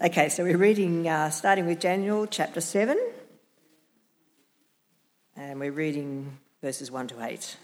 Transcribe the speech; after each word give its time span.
Okay, 0.00 0.28
so 0.28 0.44
we're 0.44 0.56
reading, 0.56 1.08
uh, 1.08 1.28
starting 1.28 1.66
with 1.66 1.80
Daniel 1.80 2.24
chapter 2.24 2.60
7, 2.60 2.96
and 5.34 5.58
we're 5.58 5.72
reading 5.72 6.38
verses 6.62 6.88
1 6.88 7.08
to 7.08 7.20
8. 7.20 7.56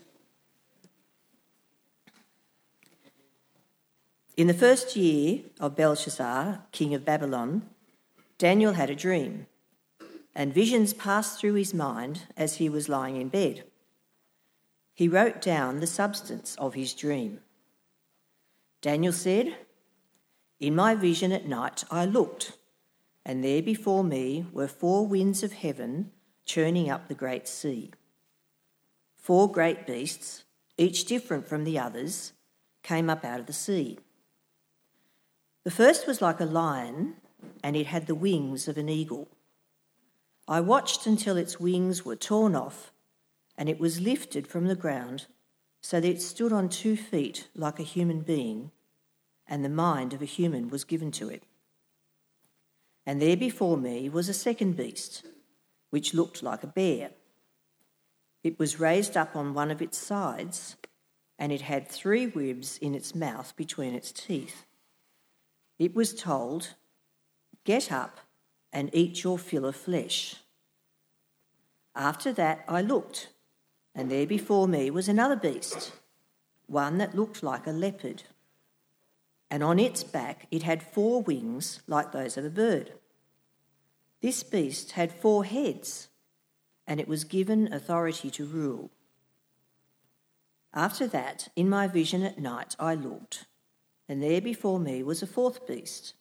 In 4.37 4.49
the 4.49 4.53
first 4.53 4.97
year 4.97 5.43
of 5.61 5.77
Belshazzar, 5.77 6.65
king 6.73 6.93
of 6.93 7.05
Babylon, 7.05 7.71
Daniel 8.37 8.73
had 8.73 8.91
a 8.91 8.97
dream, 8.97 9.47
and 10.35 10.53
visions 10.53 10.93
passed 10.93 11.39
through 11.39 11.55
his 11.55 11.73
mind 11.73 12.23
as 12.37 12.57
he 12.57 12.69
was 12.69 12.89
lying 12.89 13.15
in 13.15 13.29
bed. 13.29 13.63
He 14.93 15.07
wrote 15.07 15.41
down 15.41 15.79
the 15.79 15.87
substance 15.87 16.57
of 16.57 16.75
his 16.75 16.95
dream. 16.95 17.39
Daniel 18.83 19.13
said, 19.13 19.55
in 20.67 20.75
my 20.75 20.95
vision 20.95 21.31
at 21.31 21.47
night 21.47 21.85
I 21.91 22.07
looked, 22.07 22.53
and 23.25 23.45
there 23.45 23.61
before 23.61 24.03
me 24.03 24.47
were 24.51 24.67
four 24.67 25.07
winds 25.07 25.43
of 25.43 25.53
heaven 25.53 26.11
churning 26.47 26.89
up 26.89 27.09
the 27.09 27.15
great 27.15 27.47
sea. 27.47 27.91
Four 29.17 29.51
great 29.53 29.87
beasts, 29.87 30.45
each 30.79 31.05
different 31.05 31.47
from 31.47 31.65
the 31.65 31.79
others, 31.79 32.33
came 32.83 33.11
up 33.11 33.27
out 33.27 33.41
of 33.41 33.47
the 33.47 33.53
sea. 33.53 33.99
The 35.65 35.71
first 35.71 36.07
was 36.07 36.23
like 36.23 36.41
a 36.41 36.47
lion, 36.47 37.17
and 37.63 37.77
it 37.77 37.87
had 37.87 38.07
the 38.07 38.15
wings 38.15 38.67
of 38.67 38.79
an 38.79 38.89
eagle. 38.89 39.29
I 40.49 40.61
watched 40.61 41.07
until 41.07 41.37
its 41.37 41.61
wings 41.61 42.07
were 42.07 42.17
torn 42.17 42.55
off, 42.55 42.91
and 43.57 43.69
it 43.69 43.79
was 43.79 44.01
lifted 44.01 44.47
from 44.47 44.67
the 44.67 44.75
ground 44.75 45.27
so 45.83 46.01
that 46.01 46.09
it 46.09 46.23
stood 46.23 46.53
on 46.53 46.71
two 46.71 46.97
feet 46.97 47.49
like 47.55 47.79
a 47.79 47.83
human 47.83 48.21
being 48.21 48.71
and 49.47 49.65
the 49.65 49.69
mind 49.69 50.13
of 50.13 50.23
a 50.23 50.27
human 50.27 50.69
was 50.69 50.85
given 50.85 51.11
to 51.13 51.29
it. 51.29 51.45
And 53.07 53.21
there 53.21 53.37
before 53.37 53.77
me 53.77 54.09
was 54.09 54.29
a 54.29 54.35
second 54.35 54.77
beast, 54.77 55.25
which 55.91 56.15
looked 56.15 56.43
like 56.43 56.63
a 56.63 56.69
bear. 56.69 57.11
It 58.43 58.59
was 58.59 58.81
raised 58.81 59.17
up 59.17 59.37
on 59.37 59.55
one 59.55 59.71
of 59.71 59.83
its 59.83 59.99
sides, 59.99 60.77
and 61.39 61.53
it 61.53 61.63
had 61.63 61.89
three 61.89 62.27
ribs 62.27 62.79
in 62.79 62.95
its 62.95 63.15
mouth 63.15 63.55
between 63.57 63.95
its 63.95 64.13
teeth. 64.13 64.65
It 65.79 65.95
was 65.95 66.15
told, 66.15 66.75
Get 67.65 67.91
up 67.91 68.21
and 68.73 68.91
eat 68.93 69.25
your 69.25 69.39
fill 69.39 69.65
of 69.65 69.77
flesh. 69.77 70.37
After 71.95 72.33
that 72.33 72.65
I 72.69 72.83
looked, 72.83 73.29
and 73.95 74.11
there 74.11 74.27
before 74.27 74.67
me 74.67 74.91
was 74.91 75.09
another 75.09 75.37
beast, 75.37 75.93
one 76.67 76.99
that 76.99 77.15
looked 77.15 77.43
like 77.43 77.67
a 77.67 77.71
leopard 77.71 78.25
and 79.55 79.63
on 79.63 79.79
its 79.79 80.03
back 80.03 80.49
it 80.51 80.65
had 80.65 80.83
four 80.83 81.23
wings 81.23 81.81
like 81.87 82.11
those 82.11 82.37
of 82.37 82.45
a 82.45 82.51
bird. 82.51 82.93
This 84.21 84.43
beast 84.43 84.91
had 84.93 85.13
four 85.13 85.45
heads, 85.45 86.09
and 86.89 86.99
it 86.99 87.07
was 87.07 87.23
given 87.23 87.73
authority 87.73 88.31
to 88.31 88.47
rule. 88.47 88.91
After 90.75 91.07
that, 91.07 91.47
in 91.55 91.69
my 91.69 91.87
vision 91.87 92.25
at 92.25 92.37
night, 92.37 92.75
I 92.81 92.97
looked, 92.97 93.45
and 94.09 94.21
there 94.21 94.41
before 94.41 94.81
me 94.81 95.05
was 95.05 95.23
a 95.23 95.27
fourth 95.29 95.69
beast, 95.69 96.15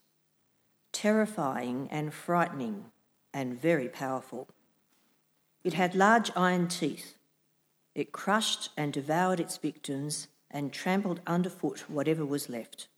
terrifying 0.92 1.88
and 1.90 2.14
frightening 2.14 2.92
and 3.34 3.60
very 3.60 3.90
powerful. 3.90 4.48
It 5.64 5.74
had 5.74 5.96
large 5.96 6.30
iron 6.36 6.68
teeth. 6.68 7.16
It 7.96 8.12
crushed 8.12 8.70
and 8.78 8.94
devoured 8.94 9.40
its 9.40 9.58
victims 9.58 10.28
and 10.52 10.72
trampled 10.72 11.20
underfoot 11.26 11.90
whatever 11.90 12.28
was 12.28 12.48
left. 12.48 12.90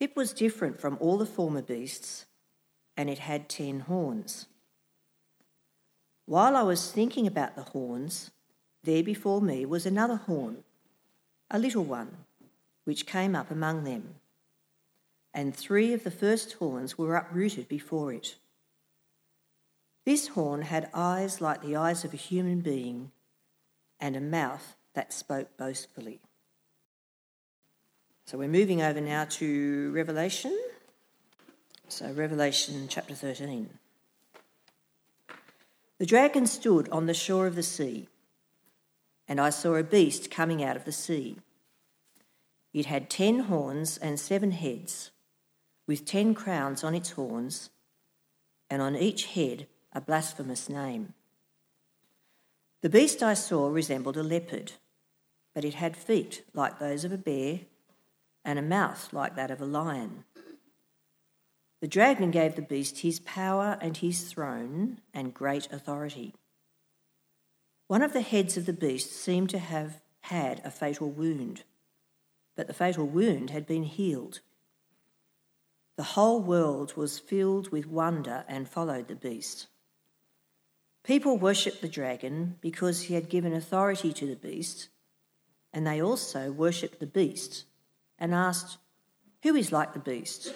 It 0.00 0.16
was 0.16 0.32
different 0.32 0.80
from 0.80 0.98
all 1.00 1.16
the 1.16 1.26
former 1.26 1.62
beasts, 1.62 2.26
and 2.96 3.08
it 3.08 3.20
had 3.20 3.48
ten 3.48 3.80
horns. 3.80 4.46
While 6.26 6.56
I 6.56 6.62
was 6.62 6.90
thinking 6.90 7.26
about 7.26 7.54
the 7.54 7.62
horns, 7.62 8.30
there 8.82 9.02
before 9.02 9.40
me 9.40 9.64
was 9.64 9.86
another 9.86 10.16
horn, 10.16 10.64
a 11.50 11.58
little 11.58 11.84
one, 11.84 12.16
which 12.84 13.06
came 13.06 13.34
up 13.34 13.50
among 13.50 13.84
them. 13.84 14.16
And 15.32 15.54
three 15.54 15.92
of 15.92 16.04
the 16.04 16.10
first 16.10 16.54
horns 16.54 16.96
were 16.96 17.16
uprooted 17.16 17.68
before 17.68 18.12
it. 18.12 18.36
This 20.04 20.28
horn 20.28 20.62
had 20.62 20.90
eyes 20.92 21.40
like 21.40 21.62
the 21.62 21.76
eyes 21.76 22.04
of 22.04 22.12
a 22.12 22.18
human 22.18 22.60
being 22.60 23.10
and 23.98 24.16
a 24.16 24.20
mouth 24.20 24.76
that 24.94 25.12
spoke 25.12 25.56
boastfully. 25.56 26.20
So 28.26 28.38
we're 28.38 28.48
moving 28.48 28.80
over 28.80 29.02
now 29.02 29.26
to 29.26 29.92
Revelation. 29.92 30.58
So, 31.88 32.10
Revelation 32.10 32.86
chapter 32.88 33.14
13. 33.14 33.68
The 35.98 36.06
dragon 36.06 36.46
stood 36.46 36.88
on 36.88 37.04
the 37.04 37.12
shore 37.12 37.46
of 37.46 37.54
the 37.54 37.62
sea, 37.62 38.08
and 39.28 39.38
I 39.38 39.50
saw 39.50 39.74
a 39.74 39.82
beast 39.82 40.30
coming 40.30 40.64
out 40.64 40.74
of 40.74 40.86
the 40.86 40.90
sea. 40.90 41.36
It 42.72 42.86
had 42.86 43.10
ten 43.10 43.40
horns 43.40 43.98
and 43.98 44.18
seven 44.18 44.52
heads, 44.52 45.10
with 45.86 46.06
ten 46.06 46.32
crowns 46.32 46.82
on 46.82 46.94
its 46.94 47.10
horns, 47.10 47.68
and 48.70 48.80
on 48.80 48.96
each 48.96 49.26
head 49.26 49.66
a 49.92 50.00
blasphemous 50.00 50.70
name. 50.70 51.12
The 52.80 52.88
beast 52.88 53.22
I 53.22 53.34
saw 53.34 53.68
resembled 53.68 54.16
a 54.16 54.22
leopard, 54.22 54.72
but 55.54 55.66
it 55.66 55.74
had 55.74 55.94
feet 55.94 56.42
like 56.54 56.78
those 56.78 57.04
of 57.04 57.12
a 57.12 57.18
bear 57.18 57.60
and 58.44 58.58
a 58.58 58.62
mouth 58.62 59.12
like 59.12 59.36
that 59.36 59.50
of 59.50 59.60
a 59.60 59.66
lion. 59.66 60.24
The 61.80 61.88
dragon 61.88 62.30
gave 62.30 62.56
the 62.56 62.62
beast 62.62 63.00
his 63.00 63.20
power 63.20 63.78
and 63.80 63.96
his 63.96 64.30
throne 64.30 65.00
and 65.12 65.34
great 65.34 65.70
authority. 65.72 66.34
One 67.88 68.02
of 68.02 68.12
the 68.12 68.22
heads 68.22 68.56
of 68.56 68.66
the 68.66 68.72
beast 68.72 69.12
seemed 69.12 69.50
to 69.50 69.58
have 69.58 70.00
had 70.22 70.62
a 70.64 70.70
fatal 70.70 71.10
wound, 71.10 71.64
but 72.56 72.66
the 72.66 72.72
fatal 72.72 73.06
wound 73.06 73.50
had 73.50 73.66
been 73.66 73.82
healed. 73.82 74.40
The 75.96 76.02
whole 76.02 76.40
world 76.40 76.96
was 76.96 77.18
filled 77.18 77.70
with 77.70 77.86
wonder 77.86 78.44
and 78.48 78.68
followed 78.68 79.08
the 79.08 79.14
beast. 79.14 79.66
People 81.02 81.36
worshipped 81.36 81.82
the 81.82 81.88
dragon 81.88 82.56
because 82.62 83.02
he 83.02 83.14
had 83.14 83.28
given 83.28 83.52
authority 83.52 84.12
to 84.14 84.26
the 84.26 84.36
beast, 84.36 84.88
and 85.72 85.86
they 85.86 86.00
also 86.00 86.50
worshipped 86.50 86.98
the 86.98 87.06
beast 87.06 87.64
and 88.18 88.34
asked, 88.34 88.78
Who 89.42 89.54
is 89.54 89.72
like 89.72 89.92
the 89.92 89.98
beast? 89.98 90.52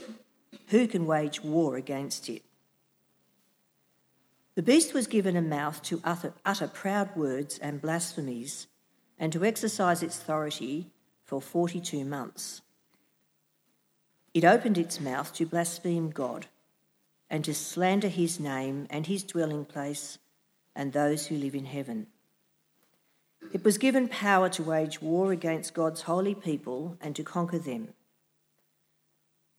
Who 0.69 0.87
can 0.87 1.07
wage 1.07 1.43
war 1.43 1.77
against 1.77 2.29
it? 2.29 2.43
The 4.55 4.63
beast 4.63 4.93
was 4.93 5.07
given 5.07 5.37
a 5.37 5.43
mouth 5.43 5.83
to 5.85 6.01
utter, 6.03 6.35
utter 6.45 6.67
proud 6.67 7.15
words 7.15 7.59
and 7.59 7.81
blasphemies, 7.81 8.67
and 9.19 9.33
to 9.33 9.45
exercise 9.45 10.03
its 10.03 10.19
authority 10.19 10.91
for 11.25 11.41
42 11.41 12.05
months. 12.05 12.63
It 14.35 14.45
opened 14.45 14.79
its 14.79 15.01
mouth 15.01 15.33
to 15.35 15.47
blaspheme 15.47 16.11
God 16.11 16.47
and 17.31 17.45
to 17.45 17.55
slander 17.55 18.09
his 18.09 18.41
name 18.41 18.87
and 18.91 19.07
his 19.07 19.23
dwelling 19.23 19.65
place 19.65 20.19
and 20.75 20.93
those 20.93 21.27
who 21.27 21.37
live 21.37 21.55
in 21.55 21.65
heaven. 21.65 22.07
It 23.53 23.65
was 23.65 23.79
given 23.79 24.09
power 24.09 24.49
to 24.51 24.63
wage 24.63 25.01
war 25.01 25.33
against 25.33 25.75
God's 25.75 26.03
holy 26.03 26.35
people 26.35 26.97
and 27.01 27.17
to 27.17 27.23
conquer 27.23 27.59
them. 27.59 27.95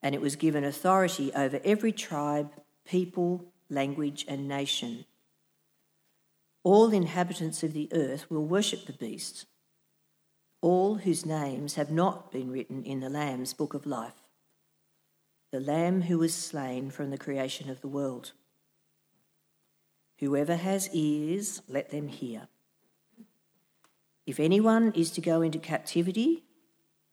And 0.01 0.13
it 0.13 0.22
was 0.22 0.35
given 0.35 0.63
authority 0.63 1.34
over 1.34 1.59
every 1.63 1.91
tribe, 1.91 2.51
people, 2.85 3.45
language, 3.69 4.25
and 4.28 4.47
nation. 4.47 5.06
All 6.63 6.91
inhabitants 6.91 7.63
of 7.63 7.73
the 7.73 7.90
earth 7.94 8.29
will 8.29 8.45
worship 8.45 8.85
the 8.85 8.94
beast, 8.94 9.45
all 10.61 10.96
whose 10.96 11.25
names 11.25 11.75
have 11.75 11.90
not 11.90 12.31
been 12.31 12.51
written 12.51 12.84
in 12.84 13.00
the 13.00 13.09
Lamb's 13.09 13.53
book 13.53 13.73
of 13.73 13.85
life, 13.85 14.28
the 15.51 15.59
Lamb 15.59 16.03
who 16.03 16.19
was 16.19 16.34
slain 16.34 16.91
from 16.91 17.09
the 17.09 17.17
creation 17.17 17.70
of 17.70 17.82
the 17.82 17.87
world. 17.87 18.34
Whoever 20.20 20.58
has 20.58 20.90
ears, 20.93 21.61
let 21.67 21.91
them 21.91 22.09
hear. 22.09 22.49
If 24.29 24.40
anyone 24.40 24.91
is 24.91 25.09
to 25.14 25.22
go 25.22 25.41
into 25.41 25.58
captivity, 25.58 26.43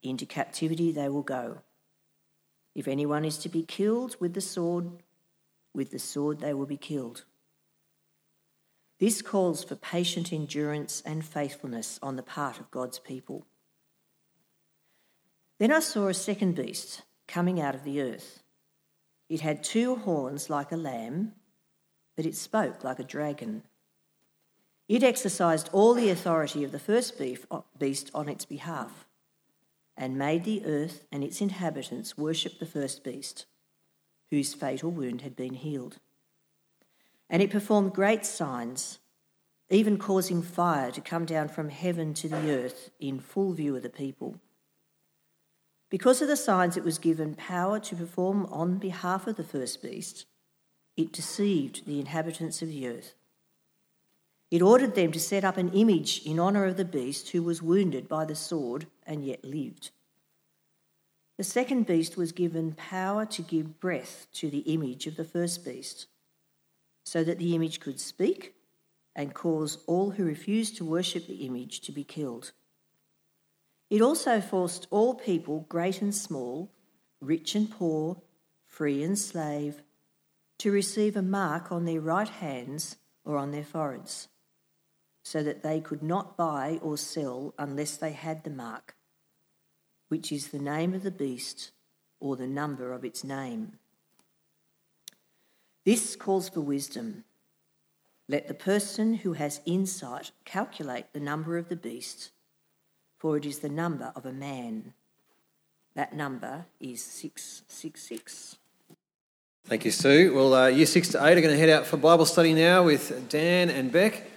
into 0.02 0.26
captivity 0.26 0.92
they 0.92 1.08
will 1.08 1.22
go. 1.22 1.62
If 2.74 2.86
anyone 2.86 3.24
is 3.24 3.38
to 3.38 3.48
be 3.48 3.62
killed 3.62 4.16
with 4.20 4.34
the 4.34 4.42
sword, 4.42 5.02
with 5.72 5.92
the 5.92 5.98
sword 5.98 6.40
they 6.40 6.52
will 6.52 6.66
be 6.66 6.76
killed. 6.76 7.24
This 9.00 9.22
calls 9.22 9.64
for 9.64 9.76
patient 9.76 10.30
endurance 10.30 11.02
and 11.06 11.24
faithfulness 11.24 11.98
on 12.02 12.16
the 12.16 12.22
part 12.22 12.60
of 12.60 12.70
God's 12.70 12.98
people. 12.98 13.46
Then 15.58 15.72
I 15.72 15.80
saw 15.80 16.08
a 16.08 16.12
second 16.12 16.54
beast 16.54 17.00
coming 17.26 17.58
out 17.58 17.74
of 17.74 17.84
the 17.84 18.02
earth. 18.02 18.42
It 19.30 19.40
had 19.40 19.64
two 19.64 19.96
horns 19.96 20.50
like 20.50 20.70
a 20.70 20.76
lamb, 20.76 21.32
but 22.14 22.26
it 22.26 22.36
spoke 22.36 22.84
like 22.84 22.98
a 22.98 23.04
dragon. 23.04 23.62
It 24.88 25.02
exercised 25.02 25.68
all 25.72 25.94
the 25.94 26.10
authority 26.10 26.62
of 26.62 26.72
the 26.72 26.78
first 26.78 27.20
uh, 27.50 27.60
beast 27.78 28.10
on 28.14 28.28
its 28.28 28.44
behalf 28.44 29.06
and 29.96 30.18
made 30.18 30.44
the 30.44 30.64
earth 30.64 31.04
and 31.10 31.24
its 31.24 31.40
inhabitants 31.40 32.16
worship 32.16 32.58
the 32.58 32.66
first 32.66 33.02
beast, 33.02 33.46
whose 34.30 34.54
fatal 34.54 34.90
wound 34.90 35.22
had 35.22 35.34
been 35.34 35.54
healed. 35.54 35.98
And 37.28 37.42
it 37.42 37.50
performed 37.50 37.94
great 37.94 38.24
signs, 38.24 39.00
even 39.70 39.98
causing 39.98 40.42
fire 40.42 40.92
to 40.92 41.00
come 41.00 41.24
down 41.24 41.48
from 41.48 41.70
heaven 41.70 42.14
to 42.14 42.28
the 42.28 42.50
earth 42.50 42.90
in 43.00 43.18
full 43.18 43.52
view 43.52 43.74
of 43.74 43.82
the 43.82 43.88
people. 43.88 44.38
Because 45.88 46.22
of 46.22 46.28
the 46.28 46.36
signs 46.36 46.76
it 46.76 46.84
was 46.84 46.98
given 46.98 47.34
power 47.34 47.80
to 47.80 47.96
perform 47.96 48.46
on 48.46 48.78
behalf 48.78 49.26
of 49.26 49.36
the 49.36 49.44
first 49.44 49.82
beast, 49.82 50.26
it 50.96 51.12
deceived 51.12 51.86
the 51.86 51.98
inhabitants 51.98 52.62
of 52.62 52.68
the 52.68 52.86
earth. 52.86 53.14
It 54.50 54.62
ordered 54.62 54.94
them 54.94 55.10
to 55.12 55.20
set 55.20 55.44
up 55.44 55.56
an 55.56 55.72
image 55.72 56.22
in 56.24 56.38
honour 56.38 56.66
of 56.66 56.76
the 56.76 56.84
beast 56.84 57.30
who 57.30 57.42
was 57.42 57.62
wounded 57.62 58.08
by 58.08 58.24
the 58.24 58.36
sword 58.36 58.86
and 59.06 59.24
yet 59.24 59.44
lived. 59.44 59.90
The 61.36 61.44
second 61.44 61.86
beast 61.86 62.16
was 62.16 62.32
given 62.32 62.72
power 62.72 63.26
to 63.26 63.42
give 63.42 63.80
breath 63.80 64.26
to 64.34 64.48
the 64.48 64.60
image 64.60 65.06
of 65.06 65.16
the 65.16 65.24
first 65.24 65.64
beast, 65.64 66.06
so 67.04 67.22
that 67.24 67.38
the 67.38 67.54
image 67.54 67.80
could 67.80 68.00
speak 68.00 68.54
and 69.14 69.34
cause 69.34 69.78
all 69.86 70.10
who 70.10 70.24
refused 70.24 70.76
to 70.76 70.84
worship 70.84 71.26
the 71.26 71.46
image 71.46 71.80
to 71.80 71.92
be 71.92 72.04
killed. 72.04 72.52
It 73.90 74.00
also 74.00 74.40
forced 74.40 74.86
all 74.90 75.14
people, 75.14 75.66
great 75.68 76.00
and 76.00 76.14
small, 76.14 76.70
rich 77.20 77.54
and 77.54 77.70
poor, 77.70 78.22
free 78.66 79.02
and 79.02 79.18
slave, 79.18 79.82
to 80.58 80.70
receive 80.70 81.16
a 81.16 81.22
mark 81.22 81.70
on 81.70 81.84
their 81.84 82.00
right 82.00 82.28
hands 82.28 82.96
or 83.24 83.36
on 83.36 83.50
their 83.50 83.64
foreheads, 83.64 84.28
so 85.26 85.42
that 85.42 85.64
they 85.64 85.80
could 85.80 86.04
not 86.04 86.36
buy 86.36 86.78
or 86.80 86.96
sell 86.96 87.52
unless 87.58 87.96
they 87.96 88.12
had 88.12 88.44
the 88.44 88.50
mark 88.50 88.94
which 90.08 90.30
is 90.30 90.48
the 90.48 90.58
name 90.58 90.94
of 90.94 91.02
the 91.02 91.10
beast 91.10 91.72
or 92.20 92.36
the 92.36 92.46
number 92.46 92.92
of 92.92 93.04
its 93.04 93.24
name. 93.24 93.72
This 95.84 96.14
calls 96.14 96.48
for 96.48 96.60
wisdom. 96.60 97.24
Let 98.28 98.46
the 98.46 98.54
person 98.54 99.14
who 99.14 99.32
has 99.32 99.60
insight 99.66 100.30
calculate 100.44 101.12
the 101.12 101.20
number 101.20 101.56
of 101.58 101.68
the 101.68 101.76
beast, 101.76 102.30
for 103.18 103.36
it 103.36 103.44
is 103.44 103.60
the 103.60 103.68
number 103.68 104.12
of 104.14 104.26
a 104.26 104.32
man. 104.32 104.94
That 105.94 106.14
number 106.14 106.66
is 106.80 107.02
666. 107.02 108.58
Thank 109.64 109.84
you, 109.84 109.90
Sue. 109.90 110.32
Well, 110.32 110.54
uh, 110.54 110.66
year 110.68 110.86
six 110.86 111.08
to 111.08 111.24
eight 111.24 111.36
are 111.36 111.40
going 111.40 111.54
to 111.54 111.58
head 111.58 111.68
out 111.68 111.86
for 111.86 111.96
Bible 111.96 112.26
study 112.26 112.54
now 112.54 112.84
with 112.84 113.28
Dan 113.28 113.70
and 113.70 113.90
Beck. 113.90 114.30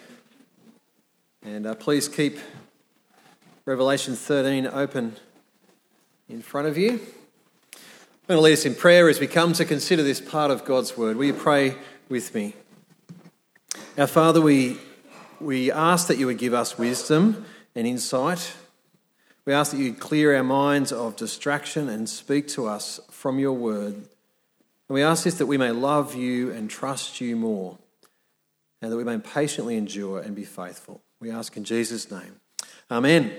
And 1.41 1.65
uh, 1.65 1.73
please 1.73 2.09
keep 2.09 2.37
Revelation 3.63 4.15
13 4.15 4.67
open 4.67 5.15
in 6.27 6.41
front 6.41 6.67
of 6.67 6.77
you. 6.77 6.91
I'm 6.91 6.99
going 8.27 8.37
to 8.37 8.41
lead 8.41 8.53
us 8.53 8.65
in 8.65 8.75
prayer 8.75 9.07
as 9.07 9.21
we 9.21 9.27
come 9.27 9.53
to 9.53 9.63
consider 9.63 10.03
this 10.03 10.19
part 10.19 10.51
of 10.51 10.65
God's 10.65 10.97
Word. 10.97 11.15
Will 11.15 11.27
you 11.27 11.33
pray 11.33 11.75
with 12.09 12.35
me? 12.35 12.55
Our 13.97 14.07
Father, 14.07 14.41
we, 14.41 14.79
we 15.39 15.71
ask 15.71 16.07
that 16.07 16.17
you 16.17 16.25
would 16.25 16.39
give 16.39 16.53
us 16.53 16.77
wisdom 16.77 17.45
and 17.73 17.87
insight. 17.87 18.53
We 19.45 19.53
ask 19.53 19.71
that 19.71 19.77
you'd 19.77 19.99
clear 19.99 20.35
our 20.35 20.43
minds 20.43 20.91
of 20.91 21.15
distraction 21.15 21.87
and 21.87 22.09
speak 22.09 22.49
to 22.49 22.67
us 22.67 22.99
from 23.09 23.39
your 23.39 23.53
Word. 23.53 23.93
And 23.93 24.05
we 24.89 25.03
ask 25.03 25.23
this 25.23 25.37
that 25.37 25.45
we 25.45 25.57
may 25.57 25.71
love 25.71 26.15
you 26.15 26.51
and 26.51 26.69
trust 26.69 27.21
you 27.21 27.37
more, 27.37 27.77
and 28.81 28.91
that 28.91 28.97
we 28.97 29.05
may 29.05 29.17
patiently 29.19 29.77
endure 29.77 30.19
and 30.19 30.35
be 30.35 30.43
faithful. 30.43 31.01
We 31.21 31.31
ask 31.31 31.57
in 31.57 31.65
Jesus' 31.65 32.09
name. 32.09 32.39
Amen. 32.89 33.33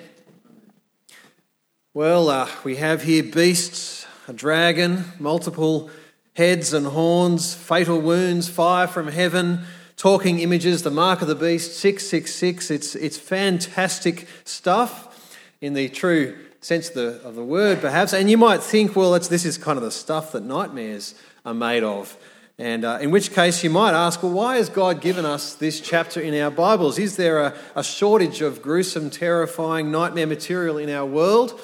Well, 1.94 2.28
uh, 2.28 2.46
we 2.62 2.76
have 2.76 3.04
here 3.04 3.22
beasts, 3.22 4.06
a 4.28 4.34
dragon, 4.34 5.04
multiple 5.18 5.88
heads 6.34 6.74
and 6.74 6.86
horns, 6.86 7.54
fatal 7.54 7.98
wounds, 7.98 8.50
fire 8.50 8.86
from 8.86 9.08
heaven, 9.08 9.62
talking 9.96 10.40
images, 10.40 10.82
the 10.82 10.90
mark 10.90 11.22
of 11.22 11.28
the 11.28 11.34
beast, 11.34 11.78
666. 11.78 12.70
It's, 12.70 12.94
it's 12.94 13.16
fantastic 13.16 14.28
stuff 14.44 15.38
in 15.62 15.72
the 15.72 15.88
true 15.88 16.36
sense 16.60 16.88
of 16.88 16.94
the, 16.94 17.22
of 17.26 17.34
the 17.34 17.44
word, 17.44 17.80
perhaps. 17.80 18.12
And 18.12 18.30
you 18.30 18.36
might 18.36 18.62
think, 18.62 18.94
well, 18.94 19.12
this 19.12 19.46
is 19.46 19.56
kind 19.56 19.78
of 19.78 19.82
the 19.82 19.90
stuff 19.90 20.32
that 20.32 20.44
nightmares 20.44 21.14
are 21.46 21.54
made 21.54 21.82
of. 21.82 22.14
And 22.60 22.84
uh, 22.84 22.98
in 23.00 23.10
which 23.10 23.32
case, 23.32 23.64
you 23.64 23.70
might 23.70 23.94
ask, 23.94 24.22
well, 24.22 24.32
why 24.32 24.56
has 24.56 24.68
God 24.68 25.00
given 25.00 25.24
us 25.24 25.54
this 25.54 25.80
chapter 25.80 26.20
in 26.20 26.34
our 26.34 26.50
Bibles? 26.50 26.98
Is 26.98 27.16
there 27.16 27.38
a, 27.38 27.54
a 27.74 27.82
shortage 27.82 28.42
of 28.42 28.60
gruesome, 28.60 29.08
terrifying 29.08 29.90
nightmare 29.90 30.26
material 30.26 30.76
in 30.76 30.90
our 30.90 31.06
world? 31.06 31.58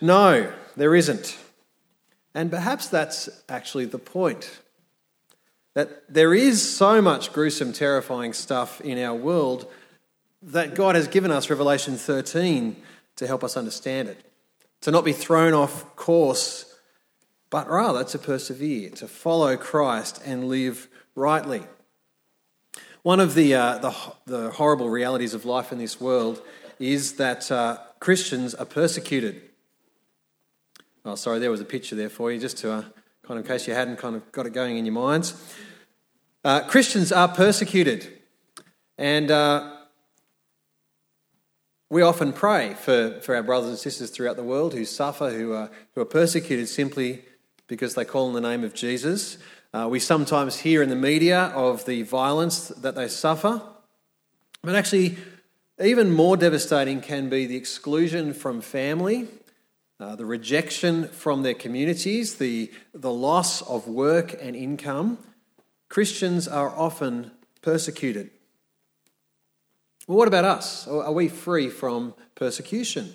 No, 0.00 0.52
there 0.76 0.96
isn't. 0.96 1.38
And 2.34 2.50
perhaps 2.50 2.88
that's 2.88 3.28
actually 3.48 3.84
the 3.84 4.00
point. 4.00 4.58
That 5.74 6.12
there 6.12 6.34
is 6.34 6.68
so 6.68 7.00
much 7.00 7.32
gruesome, 7.32 7.72
terrifying 7.72 8.32
stuff 8.32 8.80
in 8.80 8.98
our 8.98 9.14
world 9.14 9.70
that 10.42 10.74
God 10.74 10.96
has 10.96 11.06
given 11.06 11.30
us 11.30 11.48
Revelation 11.48 11.94
13 11.94 12.74
to 13.14 13.26
help 13.28 13.44
us 13.44 13.56
understand 13.56 14.08
it, 14.08 14.20
to 14.80 14.90
not 14.90 15.04
be 15.04 15.12
thrown 15.12 15.54
off 15.54 15.94
course, 15.94 16.75
but 17.56 17.70
rather 17.70 18.04
to 18.04 18.18
persevere, 18.18 18.90
to 18.90 19.08
follow 19.08 19.56
Christ 19.56 20.20
and 20.26 20.46
live 20.46 20.88
rightly. 21.14 21.62
One 23.02 23.18
of 23.18 23.32
the, 23.32 23.54
uh, 23.54 23.78
the, 23.78 23.96
the, 24.26 24.50
horrible 24.50 24.90
realities 24.90 25.32
of 25.32 25.46
life 25.46 25.72
in 25.72 25.78
this 25.78 25.98
world 25.98 26.42
is 26.78 27.14
that 27.14 27.50
uh, 27.50 27.78
Christians 27.98 28.54
are 28.54 28.66
persecuted. 28.66 29.40
Oh, 31.02 31.14
sorry, 31.14 31.38
there 31.38 31.50
was 31.50 31.62
a 31.62 31.64
picture 31.64 31.96
there 31.96 32.10
for 32.10 32.30
you, 32.30 32.38
just 32.38 32.58
to 32.58 32.72
uh, 32.72 32.82
kind 33.26 33.38
of 33.38 33.38
in 33.38 33.44
case 33.44 33.66
you 33.66 33.72
hadn't 33.72 33.96
kind 33.96 34.16
of 34.16 34.30
got 34.32 34.44
it 34.44 34.52
going 34.52 34.76
in 34.76 34.84
your 34.84 34.92
minds. 34.92 35.32
Uh, 36.44 36.60
Christians 36.60 37.10
are 37.10 37.28
persecuted, 37.28 38.06
and 38.98 39.30
uh, 39.30 39.76
we 41.88 42.02
often 42.02 42.34
pray 42.34 42.74
for, 42.74 43.18
for 43.22 43.34
our 43.34 43.42
brothers 43.42 43.70
and 43.70 43.78
sisters 43.78 44.10
throughout 44.10 44.36
the 44.36 44.42
world 44.44 44.74
who 44.74 44.84
suffer, 44.84 45.30
who 45.30 45.54
are, 45.54 45.70
who 45.94 46.02
are 46.02 46.04
persecuted 46.04 46.68
simply 46.68 47.24
because 47.66 47.94
they 47.94 48.04
call 48.04 48.28
on 48.28 48.34
the 48.34 48.40
name 48.40 48.64
of 48.64 48.74
Jesus. 48.74 49.38
Uh, 49.72 49.88
we 49.90 50.00
sometimes 50.00 50.58
hear 50.58 50.82
in 50.82 50.88
the 50.88 50.96
media 50.96 51.52
of 51.54 51.84
the 51.84 52.02
violence 52.02 52.68
that 52.68 52.94
they 52.94 53.08
suffer, 53.08 53.62
but 54.62 54.74
actually, 54.74 55.16
even 55.78 56.10
more 56.10 56.36
devastating 56.36 57.00
can 57.00 57.28
be 57.28 57.46
the 57.46 57.56
exclusion 57.56 58.32
from 58.32 58.60
family 58.60 59.28
uh, 59.98 60.14
the 60.14 60.26
rejection 60.26 61.08
from 61.08 61.42
their 61.42 61.54
communities, 61.54 62.34
the, 62.34 62.70
the 62.92 63.12
loss 63.12 63.62
of 63.62 63.88
work 63.88 64.36
and 64.40 64.54
income, 64.54 65.18
Christians 65.88 66.46
are 66.46 66.68
often 66.68 67.30
persecuted. 67.62 68.30
Well, 70.06 70.18
what 70.18 70.28
about 70.28 70.44
us? 70.44 70.86
Are 70.86 71.12
we 71.12 71.28
free 71.28 71.70
from 71.70 72.14
persecution? 72.34 73.14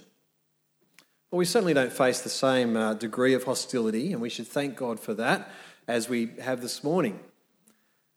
Well, 1.31 1.39
we 1.39 1.45
certainly 1.45 1.73
don't 1.73 1.93
face 1.93 2.19
the 2.19 2.29
same 2.29 2.75
uh, 2.75 2.93
degree 2.93 3.33
of 3.33 3.45
hostility, 3.45 4.11
and 4.11 4.21
we 4.21 4.27
should 4.27 4.47
thank 4.47 4.75
God 4.75 4.99
for 4.99 5.13
that 5.13 5.49
as 5.87 6.09
we 6.09 6.31
have 6.41 6.61
this 6.61 6.83
morning. 6.83 7.21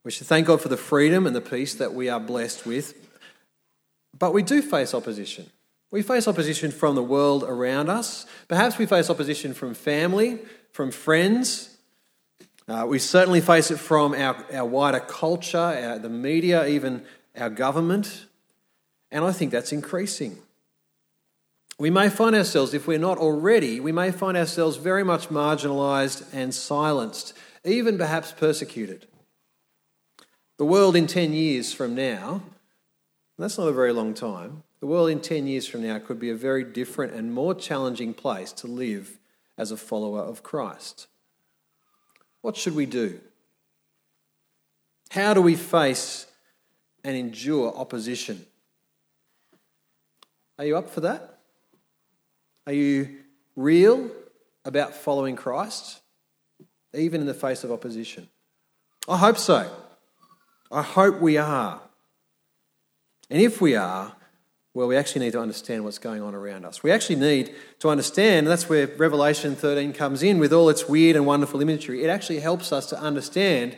We 0.02 0.11
should 0.11 0.26
thank 0.26 0.49
God 0.49 0.61
for 0.61 0.68
the 0.68 0.76
freedom 0.76 1.25
and 1.25 1.35
the 1.35 1.40
peace 1.40 1.75
that 1.76 1.94
we 1.94 2.09
are 2.09 2.18
blessed 2.18 2.66
with. 2.66 2.92
But 4.18 4.35
we 4.35 4.42
do 4.42 4.61
face 4.61 4.94
opposition. 4.94 5.49
We 5.92 6.02
face 6.02 6.26
opposition 6.26 6.73
from 6.73 6.97
the 6.97 7.04
world 7.04 7.44
around 7.44 7.88
us. 7.88 8.26
Perhaps 8.49 8.78
we 8.78 8.87
face 8.87 9.09
opposition 9.09 9.54
from 9.54 9.75
family, 9.75 10.40
from 10.73 10.90
friends. 10.90 11.76
Uh, 12.66 12.85
we 12.88 12.99
certainly 12.99 13.40
face 13.40 13.71
it 13.71 13.78
from 13.78 14.12
our, 14.14 14.44
our 14.52 14.66
wider 14.66 14.99
culture, 14.99 15.59
our, 15.59 16.00
the 16.00 16.09
media, 16.09 16.66
even 16.66 17.04
our 17.38 17.49
government. 17.49 18.26
And 19.12 19.25
I 19.25 19.30
think 19.30 19.52
that's 19.52 19.71
increasing. 19.71 20.38
We 21.78 21.90
may 21.90 22.09
find 22.09 22.37
ourselves, 22.37 22.73
if 22.73 22.87
we're 22.87 22.99
not 22.99 23.19
already, 23.19 23.81
we 23.81 23.90
may 23.90 24.12
find 24.12 24.37
ourselves 24.37 24.76
very 24.76 25.02
much 25.02 25.28
marginalised 25.28 26.25
and 26.33 26.54
silenced, 26.54 27.33
even 27.64 27.99
perhaps 27.99 28.33
persecuted. 28.33 29.07
The 30.57 30.64
world 30.64 30.95
in 30.95 31.09
10 31.09 31.33
years 31.33 31.73
from 31.73 31.97
now, 31.97 32.43
that's 33.38 33.59
not 33.59 33.66
a 33.66 33.73
very 33.73 33.93
long 33.93 34.14
time, 34.14 34.62
the 34.78 34.87
world 34.87 35.11
in 35.11 35.21
10 35.21 35.49
years 35.49 35.66
from 35.66 35.83
now 35.83 35.99
could 35.99 36.21
be 36.21 36.31
a 36.31 36.37
very 36.37 36.62
different 36.62 37.14
and 37.14 37.35
more 37.35 37.54
challenging 37.54 38.14
place 38.14 38.52
to 38.52 38.69
live 38.69 39.19
as 39.59 39.73
a 39.73 39.76
follower 39.76 40.21
of 40.21 40.43
Christ. 40.43 41.09
What 42.43 42.57
should 42.57 42.76
we 42.76 42.87
do? 42.87 43.21
How 45.11 45.35
do 45.35 45.40
we 45.40 45.57
face 45.57 46.26
and 47.02 47.16
endure 47.16 47.75
opposition? 47.75 48.47
Are 50.59 50.66
you 50.66 50.76
up 50.76 50.90
for 50.90 51.00
that? 51.00 51.34
Are 52.66 52.73
you 52.73 53.16
real 53.56 54.11
about 54.64 54.94
following 54.94 55.37
Christ, 55.37 56.00
even 56.94 57.21
in 57.21 57.26
the 57.26 57.35
face 57.35 57.64
of 57.64 57.71
opposition? 57.71 58.28
I 59.09 59.18
hope 59.18 59.37
so. 59.38 59.71
I 60.71 60.83
hope 60.83 61.21
we 61.21 61.37
are. 61.37 61.80
And 63.28 63.40
if 63.40 63.61
we 63.61 63.76
are, 63.76 64.14
well, 64.73 64.88
we 64.88 64.97
actually 64.97 65.25
need 65.25 65.33
to 65.33 65.40
understand 65.40 65.85
what's 65.85 65.99
going 65.99 66.21
on 66.21 66.35
around 66.35 66.64
us. 66.64 66.83
We 66.83 66.90
actually 66.90 67.16
need 67.16 67.54
to 67.78 67.88
understand, 67.88 68.47
and 68.47 68.49
that's 68.49 68.68
where 68.68 68.88
Revelation 68.88 69.54
13 69.54 69.92
comes 69.92 70.23
in 70.23 70.38
with 70.38 70.52
all 70.52 70.68
its 70.68 70.88
weird 70.88 71.14
and 71.14 71.26
wonderful 71.26 71.61
imagery. 71.61 72.02
It 72.02 72.09
actually 72.09 72.40
helps 72.40 72.73
us 72.73 72.87
to 72.87 72.99
understand 72.99 73.76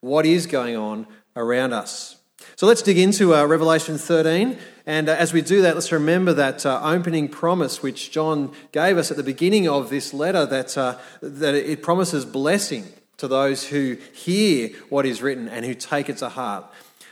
what 0.00 0.24
is 0.24 0.46
going 0.46 0.76
on 0.76 1.06
around 1.36 1.74
us. 1.74 2.16
So 2.56 2.66
let's 2.66 2.82
dig 2.82 2.98
into 2.98 3.34
uh, 3.34 3.44
Revelation 3.44 3.98
13. 3.98 4.58
And 4.86 5.08
uh, 5.08 5.12
as 5.12 5.32
we 5.32 5.42
do 5.42 5.62
that, 5.62 5.74
let's 5.74 5.92
remember 5.92 6.32
that 6.34 6.66
uh, 6.66 6.80
opening 6.82 7.28
promise 7.28 7.82
which 7.82 8.10
John 8.10 8.52
gave 8.72 8.98
us 8.98 9.10
at 9.10 9.16
the 9.16 9.22
beginning 9.22 9.68
of 9.68 9.90
this 9.90 10.12
letter 10.12 10.44
that, 10.46 10.76
uh, 10.76 10.98
that 11.20 11.54
it 11.54 11.82
promises 11.82 12.24
blessing 12.24 12.86
to 13.18 13.28
those 13.28 13.68
who 13.68 13.96
hear 14.12 14.70
what 14.88 15.06
is 15.06 15.22
written 15.22 15.48
and 15.48 15.64
who 15.64 15.74
take 15.74 16.08
it 16.08 16.16
to 16.18 16.28
heart. 16.28 16.64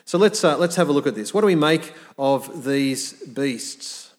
So 0.05 0.19
let's, 0.19 0.43
uh, 0.43 0.59
let's 0.59 0.77
have 0.77 0.89
a 0.89 0.93
look 0.93 1.07
at 1.07 1.15
this. 1.15 1.33
What 1.33 1.43
do 1.43 1.47
we 1.47 1.55
make 1.55 1.93
of 2.19 2.65
these 2.65 3.13
beasts? 3.13 4.10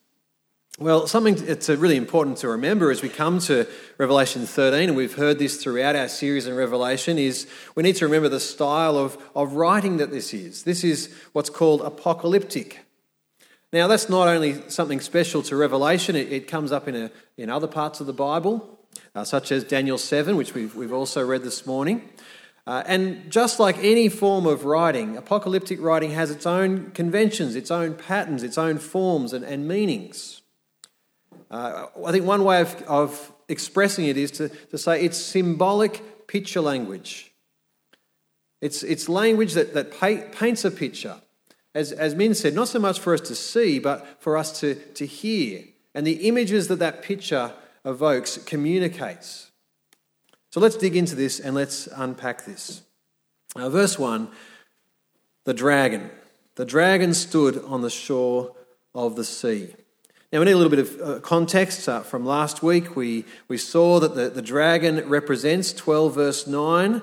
Well, 0.81 1.05
something 1.05 1.35
that's 1.35 1.69
uh, 1.69 1.77
really 1.77 1.95
important 1.95 2.37
to 2.37 2.47
remember 2.47 2.89
as 2.89 3.03
we 3.03 3.09
come 3.09 3.37
to 3.41 3.67
Revelation 3.99 4.47
13, 4.47 4.89
and 4.89 4.97
we've 4.97 5.13
heard 5.13 5.37
this 5.37 5.61
throughout 5.61 5.95
our 5.95 6.07
series 6.07 6.47
in 6.47 6.55
Revelation, 6.55 7.19
is 7.19 7.45
we 7.75 7.83
need 7.83 7.97
to 7.97 8.05
remember 8.05 8.29
the 8.29 8.39
style 8.39 8.97
of, 8.97 9.15
of 9.35 9.53
writing 9.53 9.97
that 9.97 10.09
this 10.09 10.33
is. 10.33 10.63
This 10.63 10.83
is 10.83 11.13
what's 11.33 11.51
called 11.51 11.81
apocalyptic. 11.81 12.79
Now, 13.71 13.87
that's 13.87 14.09
not 14.09 14.27
only 14.27 14.67
something 14.71 15.01
special 15.01 15.43
to 15.43 15.55
Revelation, 15.55 16.15
it, 16.15 16.33
it 16.33 16.47
comes 16.47 16.71
up 16.71 16.87
in, 16.87 16.95
a, 16.95 17.11
in 17.37 17.51
other 17.51 17.67
parts 17.67 17.99
of 17.99 18.07
the 18.07 18.11
Bible, 18.13 18.79
uh, 19.13 19.23
such 19.23 19.51
as 19.51 19.63
Daniel 19.63 19.99
7, 19.99 20.35
which 20.35 20.55
we've, 20.55 20.75
we've 20.75 20.93
also 20.93 21.23
read 21.23 21.43
this 21.43 21.67
morning. 21.67 22.09
Uh, 22.65 22.81
and 22.87 23.31
just 23.31 23.59
like 23.59 23.77
any 23.83 24.09
form 24.09 24.47
of 24.47 24.65
writing, 24.65 25.15
apocalyptic 25.15 25.79
writing 25.79 26.09
has 26.09 26.31
its 26.31 26.47
own 26.47 26.89
conventions, 26.89 27.55
its 27.55 27.69
own 27.69 27.93
patterns, 27.93 28.41
its 28.41 28.57
own 28.57 28.79
forms 28.79 29.31
and, 29.31 29.45
and 29.45 29.67
meanings. 29.67 30.40
Uh, 31.51 31.87
I 32.05 32.11
think 32.11 32.25
one 32.25 32.45
way 32.45 32.61
of, 32.61 32.81
of 32.83 33.33
expressing 33.49 34.05
it 34.05 34.17
is 34.17 34.31
to, 34.31 34.49
to 34.49 34.77
say 34.77 35.03
it's 35.03 35.17
symbolic 35.17 36.27
picture 36.27 36.61
language. 36.61 37.33
It's, 38.61 38.83
it's 38.83 39.09
language 39.09 39.53
that, 39.53 39.73
that 39.73 39.91
paints 39.91 40.63
a 40.63 40.71
picture. 40.71 41.21
As, 41.75 41.91
as 41.91 42.15
Min 42.15 42.33
said, 42.35 42.53
not 42.53 42.69
so 42.69 42.79
much 42.79 42.99
for 42.99 43.13
us 43.13 43.21
to 43.21 43.35
see, 43.35 43.79
but 43.79 44.21
for 44.21 44.37
us 44.37 44.59
to, 44.61 44.75
to 44.75 45.05
hear. 45.05 45.63
And 45.93 46.07
the 46.07 46.27
images 46.27 46.69
that 46.69 46.79
that 46.79 47.01
picture 47.01 47.51
evokes 47.83 48.37
communicates. 48.37 49.51
So 50.51 50.59
let's 50.59 50.77
dig 50.77 50.95
into 50.95 51.15
this 51.15 51.39
and 51.39 51.55
let's 51.55 51.87
unpack 51.87 52.45
this. 52.45 52.81
Now, 53.55 53.69
verse 53.69 53.99
1 53.99 54.29
the 55.43 55.53
dragon. 55.53 56.11
The 56.55 56.65
dragon 56.65 57.13
stood 57.13 57.63
on 57.65 57.81
the 57.81 57.89
shore 57.89 58.55
of 58.93 59.15
the 59.15 59.23
sea. 59.23 59.73
Now, 60.31 60.39
we 60.39 60.45
need 60.45 60.53
a 60.53 60.57
little 60.57 60.69
bit 60.69 60.79
of 60.79 61.01
uh, 61.01 61.19
context 61.19 61.89
uh, 61.89 62.03
from 62.03 62.25
last 62.25 62.63
week. 62.63 62.95
We, 62.95 63.25
we 63.49 63.57
saw 63.57 63.99
that 63.99 64.15
the, 64.15 64.29
the 64.29 64.41
dragon 64.41 65.09
represents 65.09 65.73
12 65.73 66.15
verse 66.15 66.47
9, 66.47 67.01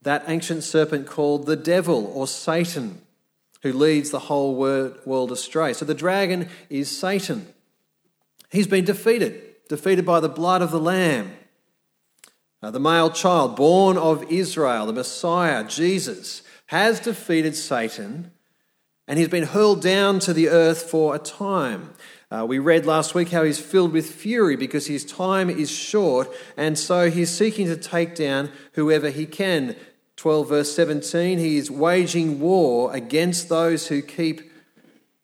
that 0.00 0.24
ancient 0.28 0.64
serpent 0.64 1.06
called 1.06 1.44
the 1.44 1.56
devil 1.56 2.06
or 2.06 2.26
Satan, 2.26 3.02
who 3.62 3.70
leads 3.74 4.10
the 4.10 4.18
whole 4.18 4.56
world 4.56 5.30
astray. 5.30 5.74
So 5.74 5.84
the 5.84 5.92
dragon 5.92 6.48
is 6.70 6.90
Satan. 6.90 7.48
He's 8.50 8.66
been 8.66 8.86
defeated, 8.86 9.42
defeated 9.68 10.06
by 10.06 10.20
the 10.20 10.30
blood 10.30 10.62
of 10.62 10.70
the 10.70 10.80
Lamb. 10.80 11.32
Uh, 12.62 12.70
the 12.70 12.80
male 12.80 13.10
child 13.10 13.56
born 13.56 13.98
of 13.98 14.24
Israel, 14.32 14.86
the 14.86 14.94
Messiah, 14.94 15.64
Jesus, 15.64 16.42
has 16.68 16.98
defeated 16.98 17.56
Satan 17.56 18.30
and 19.06 19.18
he's 19.18 19.28
been 19.28 19.44
hurled 19.44 19.82
down 19.82 20.18
to 20.20 20.32
the 20.32 20.48
earth 20.48 20.82
for 20.82 21.14
a 21.14 21.18
time. 21.18 21.92
Uh, 22.34 22.44
we 22.44 22.58
read 22.58 22.84
last 22.84 23.14
week 23.14 23.28
how 23.28 23.44
he's 23.44 23.60
filled 23.60 23.92
with 23.92 24.10
fury 24.10 24.56
because 24.56 24.88
his 24.88 25.04
time 25.04 25.48
is 25.48 25.70
short, 25.70 26.28
and 26.56 26.76
so 26.76 27.08
he's 27.08 27.30
seeking 27.30 27.68
to 27.68 27.76
take 27.76 28.16
down 28.16 28.50
whoever 28.72 29.08
he 29.08 29.24
can. 29.24 29.76
12 30.16 30.48
verse 30.48 30.74
17, 30.74 31.38
he 31.38 31.56
is 31.56 31.70
waging 31.70 32.40
war 32.40 32.92
against 32.92 33.48
those 33.48 33.86
who 33.86 34.02
keep 34.02 34.50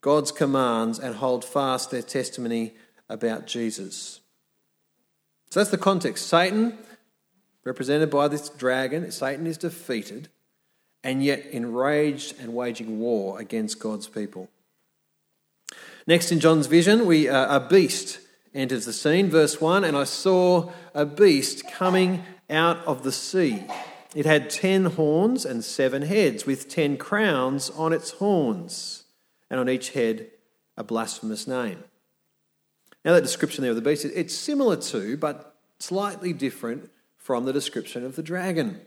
God's 0.01 0.31
commands 0.31 1.01
and 1.01 1.17
hold 1.17 1.45
fast 1.45 1.91
their 1.91 2.03
testimony 2.03 2.75
about 3.09 3.49
Jesus. 3.49 4.21
So 5.51 5.59
that's 5.59 5.71
the 5.71 5.79
context. 5.79 6.29
Satan 6.29 6.79
represented 7.65 8.11
by 8.11 8.29
this 8.29 8.49
dragon, 8.51 9.11
Satan 9.11 9.49
is 9.49 9.59
defeated 9.59 10.29
and 11.03 11.25
yet 11.25 11.45
enraged 11.47 12.39
and 12.39 12.55
waging 12.55 13.01
war 13.01 13.41
against 13.41 13.81
God's 13.81 14.07
people. 14.07 14.49
Next 16.07 16.33
in 16.33 16.41
John's 16.41 16.67
vision, 16.67 17.07
we 17.07 17.29
uh, 17.29 17.57
a 17.57 17.61
beast 17.61 18.21
enters 18.55 18.87
the 18.87 18.93
scene. 18.93 19.29
Verse 19.29 19.61
1 19.61 19.85
And 19.85 19.97
I 19.97 20.05
saw 20.05 20.73
a 20.95 21.07
beast 21.07 21.71
coming 21.71 22.25
out 22.49 22.79
of 22.87 23.03
the 23.03 23.13
sea. 23.13 23.65
It 24.15 24.27
had 24.27 24.51
ten 24.51 24.87
horns 24.87 25.45
and 25.45 25.65
seven 25.65 26.03
heads, 26.03 26.45
with 26.45 26.69
ten 26.69 26.97
crowns 26.97 27.71
on 27.71 27.93
its 27.93 28.13
horns, 28.13 29.05
and 29.49 29.61
on 29.61 29.69
each 29.69 29.91
head 29.91 30.29
a 30.77 30.83
blasphemous 30.83 31.47
name. 31.47 31.85
Now, 33.05 33.15
that 33.15 33.23
description 33.23 33.63
there 33.63 33.71
of 33.71 33.77
the 33.77 33.83
beast, 33.83 34.05
it's 34.05 34.35
similar 34.35 34.77
to, 34.77 35.17
but 35.17 35.55
slightly 35.79 36.33
different 36.33 36.91
from 37.17 37.45
the 37.45 37.53
description 37.53 38.05
of 38.05 38.17
the 38.17 38.23
dragon. 38.23 38.81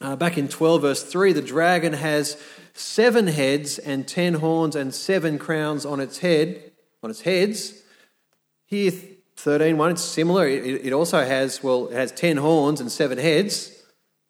Uh, 0.00 0.14
back 0.14 0.38
in 0.38 0.46
12, 0.46 0.82
verse 0.82 1.02
3, 1.02 1.32
the 1.32 1.42
dragon 1.42 1.92
has 1.94 2.40
seven 2.78 3.26
heads 3.26 3.78
and 3.78 4.06
ten 4.06 4.34
horns 4.34 4.76
and 4.76 4.94
seven 4.94 5.38
crowns 5.38 5.86
on 5.86 6.00
its 6.00 6.18
head, 6.18 6.72
on 7.02 7.10
its 7.10 7.22
heads. 7.22 7.82
Here, 8.66 8.92
13, 9.36 9.76
1, 9.76 9.90
it's 9.90 10.02
similar. 10.02 10.46
It, 10.48 10.86
it 10.86 10.92
also 10.92 11.24
has, 11.24 11.62
well, 11.62 11.88
it 11.88 11.94
has 11.94 12.12
ten 12.12 12.36
horns 12.36 12.80
and 12.80 12.90
seven 12.90 13.18
heads. 13.18 13.84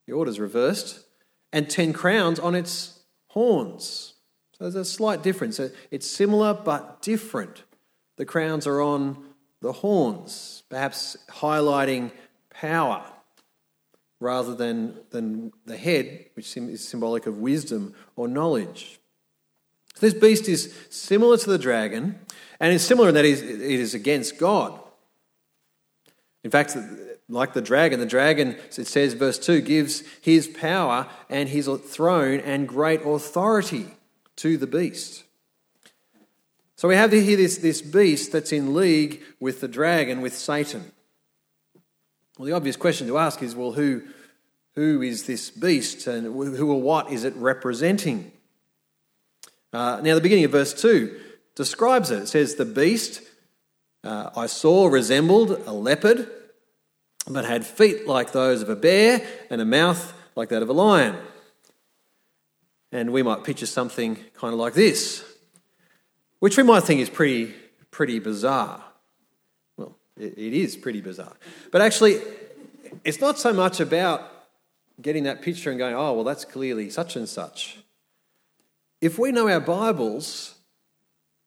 The 0.05 0.13
order's 0.13 0.39
reversed. 0.39 1.03
And 1.51 1.69
ten 1.69 1.93
crowns 1.93 2.39
on 2.39 2.55
its 2.55 2.99
horns. 3.27 4.13
So 4.53 4.63
there's 4.63 4.75
a 4.75 4.85
slight 4.85 5.23
difference. 5.23 5.59
It's 5.91 6.09
similar 6.09 6.53
but 6.53 7.01
different. 7.01 7.63
The 8.17 8.25
crowns 8.25 8.65
are 8.67 8.81
on 8.81 9.17
the 9.61 9.71
horns, 9.71 10.63
perhaps 10.69 11.17
highlighting 11.29 12.11
power 12.49 13.05
rather 14.19 14.55
than, 14.55 14.99
than 15.11 15.51
the 15.65 15.77
head, 15.77 16.25
which 16.33 16.55
is 16.57 16.87
symbolic 16.87 17.27
of 17.27 17.37
wisdom 17.37 17.93
or 18.15 18.27
knowledge. 18.27 18.99
So 19.95 20.01
this 20.01 20.13
beast 20.13 20.47
is 20.47 20.73
similar 20.89 21.37
to 21.37 21.49
the 21.49 21.57
dragon, 21.57 22.19
and 22.59 22.73
it's 22.73 22.83
similar 22.83 23.09
in 23.09 23.15
that 23.15 23.25
it 23.25 23.41
is 23.41 23.93
against 23.93 24.37
God. 24.37 24.79
In 26.43 26.51
fact, 26.51 26.77
like 27.29 27.53
the 27.53 27.61
dragon, 27.61 27.99
the 27.99 28.05
dragon, 28.05 28.55
it 28.77 28.87
says, 28.87 29.13
verse 29.13 29.37
2, 29.37 29.61
gives 29.61 30.03
his 30.21 30.47
power 30.47 31.07
and 31.29 31.49
his 31.49 31.67
throne 31.67 32.39
and 32.39 32.67
great 32.67 33.01
authority 33.03 33.87
to 34.37 34.57
the 34.57 34.67
beast. 34.67 35.23
So 36.75 36.87
we 36.87 36.95
have 36.95 37.11
here 37.11 37.35
this, 37.35 37.57
this 37.57 37.81
beast 37.81 38.31
that's 38.31 38.51
in 38.51 38.75
league 38.75 39.21
with 39.39 39.61
the 39.61 39.67
dragon, 39.67 40.21
with 40.21 40.37
Satan. 40.37 40.91
Well, 42.37 42.45
the 42.45 42.53
obvious 42.53 42.75
question 42.75 43.07
to 43.07 43.17
ask 43.17 43.41
is 43.41 43.55
well, 43.55 43.71
who, 43.71 44.03
who 44.75 45.01
is 45.01 45.25
this 45.25 45.49
beast 45.49 46.05
and 46.05 46.25
who 46.25 46.71
or 46.71 46.81
what 46.81 47.11
is 47.11 47.23
it 47.23 47.35
representing? 47.35 48.31
Uh, 49.73 50.01
now, 50.03 50.13
the 50.13 50.21
beginning 50.21 50.45
of 50.45 50.51
verse 50.51 50.73
2 50.79 51.19
describes 51.55 52.11
it. 52.11 52.23
It 52.23 52.27
says, 52.27 52.55
The 52.55 52.65
beast 52.65 53.21
uh, 54.03 54.29
I 54.35 54.45
saw 54.45 54.85
resembled 54.85 55.63
a 55.65 55.73
leopard, 55.73 56.29
but 57.27 57.43
had 57.43 57.65
feet 57.65 58.07
like 58.07 58.33
those 58.33 58.61
of 58.61 58.69
a 58.69 58.75
bear 58.75 59.25
and 59.49 59.59
a 59.59 59.65
mouth 59.65 60.13
like 60.35 60.49
that 60.49 60.61
of 60.61 60.69
a 60.69 60.73
lion. 60.73 61.17
And 62.91 63.11
we 63.11 63.23
might 63.23 63.43
picture 63.43 63.65
something 63.65 64.15
kind 64.33 64.53
of 64.53 64.59
like 64.59 64.75
this, 64.75 65.25
which 66.39 66.55
we 66.55 66.63
might 66.63 66.83
think 66.83 67.01
is 67.01 67.09
pretty, 67.09 67.55
pretty 67.89 68.19
bizarre. 68.19 68.83
It, 70.19 70.37
it 70.37 70.53
is 70.53 70.75
pretty 70.75 71.01
bizarre. 71.01 71.35
But 71.71 71.81
actually, 71.81 72.21
it's 73.03 73.21
not 73.21 73.39
so 73.39 73.53
much 73.53 73.79
about 73.79 74.31
getting 75.01 75.23
that 75.23 75.41
picture 75.41 75.69
and 75.69 75.77
going, 75.77 75.95
oh, 75.95 76.13
well, 76.13 76.23
that's 76.23 76.45
clearly 76.45 76.89
such 76.89 77.15
and 77.15 77.27
such. 77.27 77.79
If 78.99 79.19
we 79.19 79.31
know 79.31 79.47
our 79.47 79.59
Bibles 79.59 80.55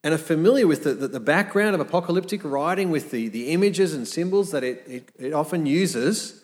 and 0.05 0.15
are 0.15 0.19
familiar 0.19 0.67
with 0.67 0.85
the, 0.85 0.95
the, 0.95 1.09
the 1.09 1.21
background 1.21 1.75
of 1.75 1.81
apocalyptic 1.81 2.45
writing, 2.45 2.91
with 2.91 3.11
the, 3.11 3.29
the 3.29 3.49
images 3.49 3.93
and 3.93 4.07
symbols 4.07 4.51
that 4.53 4.65
it, 4.65 4.85
it, 4.87 5.13
it 5.19 5.33
often 5.33 5.67
uses, 5.67 6.43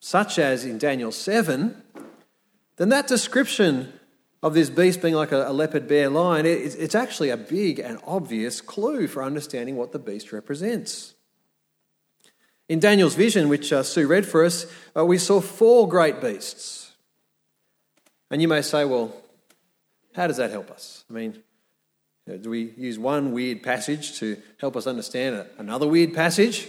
such 0.00 0.38
as 0.38 0.64
in 0.64 0.78
Daniel 0.78 1.10
7, 1.10 1.82
then 2.76 2.88
that 2.88 3.06
description 3.06 3.92
of 4.44 4.52
this 4.52 4.68
beast 4.68 5.00
being 5.00 5.14
like 5.14 5.32
a, 5.32 5.48
a 5.48 5.54
leopard, 5.54 5.88
bear, 5.88 6.10
lion, 6.10 6.44
it, 6.44 6.76
it's 6.78 6.94
actually 6.94 7.30
a 7.30 7.36
big 7.36 7.78
and 7.78 7.98
obvious 8.06 8.60
clue 8.60 9.06
for 9.08 9.24
understanding 9.24 9.74
what 9.74 9.92
the 9.92 9.98
beast 9.98 10.32
represents. 10.32 11.14
In 12.68 12.78
Daniel's 12.78 13.14
vision, 13.14 13.48
which 13.48 13.72
uh, 13.72 13.82
Sue 13.82 14.06
read 14.06 14.26
for 14.26 14.44
us, 14.44 14.66
uh, 14.94 15.02
we 15.02 15.16
saw 15.16 15.40
four 15.40 15.88
great 15.88 16.20
beasts. 16.20 16.92
And 18.30 18.42
you 18.42 18.48
may 18.48 18.60
say, 18.60 18.84
well, 18.84 19.16
how 20.14 20.26
does 20.26 20.36
that 20.36 20.50
help 20.50 20.70
us? 20.70 21.06
I 21.08 21.14
mean, 21.14 21.42
Do 22.26 22.50
we 22.50 22.74
use 22.76 22.98
one 22.98 23.32
weird 23.32 23.62
passage 23.62 24.18
to 24.18 24.36
help 24.58 24.76
us 24.76 24.86
understand 24.86 25.46
another 25.56 25.88
weird 25.88 26.12
passage? 26.12 26.68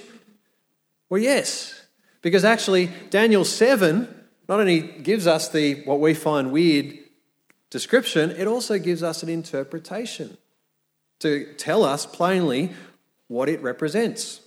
Well, 1.10 1.22
yes, 1.22 1.88
because 2.22 2.46
actually 2.46 2.90
Daniel 3.10 3.44
7 3.44 4.08
not 4.48 4.62
only 4.62 4.80
gives 4.80 5.28
us 5.28 5.50
the 5.50 5.82
what 5.84 6.00
we 6.00 6.14
find 6.14 6.54
weird 6.54 7.00
description, 7.76 8.32
it 8.32 8.48
also 8.48 8.80
gives 8.80 9.04
us 9.04 9.22
an 9.22 9.28
interpretation 9.28 10.38
to 11.20 11.54
tell 11.56 11.84
us 11.84 12.06
plainly 12.06 12.72
what 13.28 13.50
it 13.50 13.62
represents. 13.62 14.40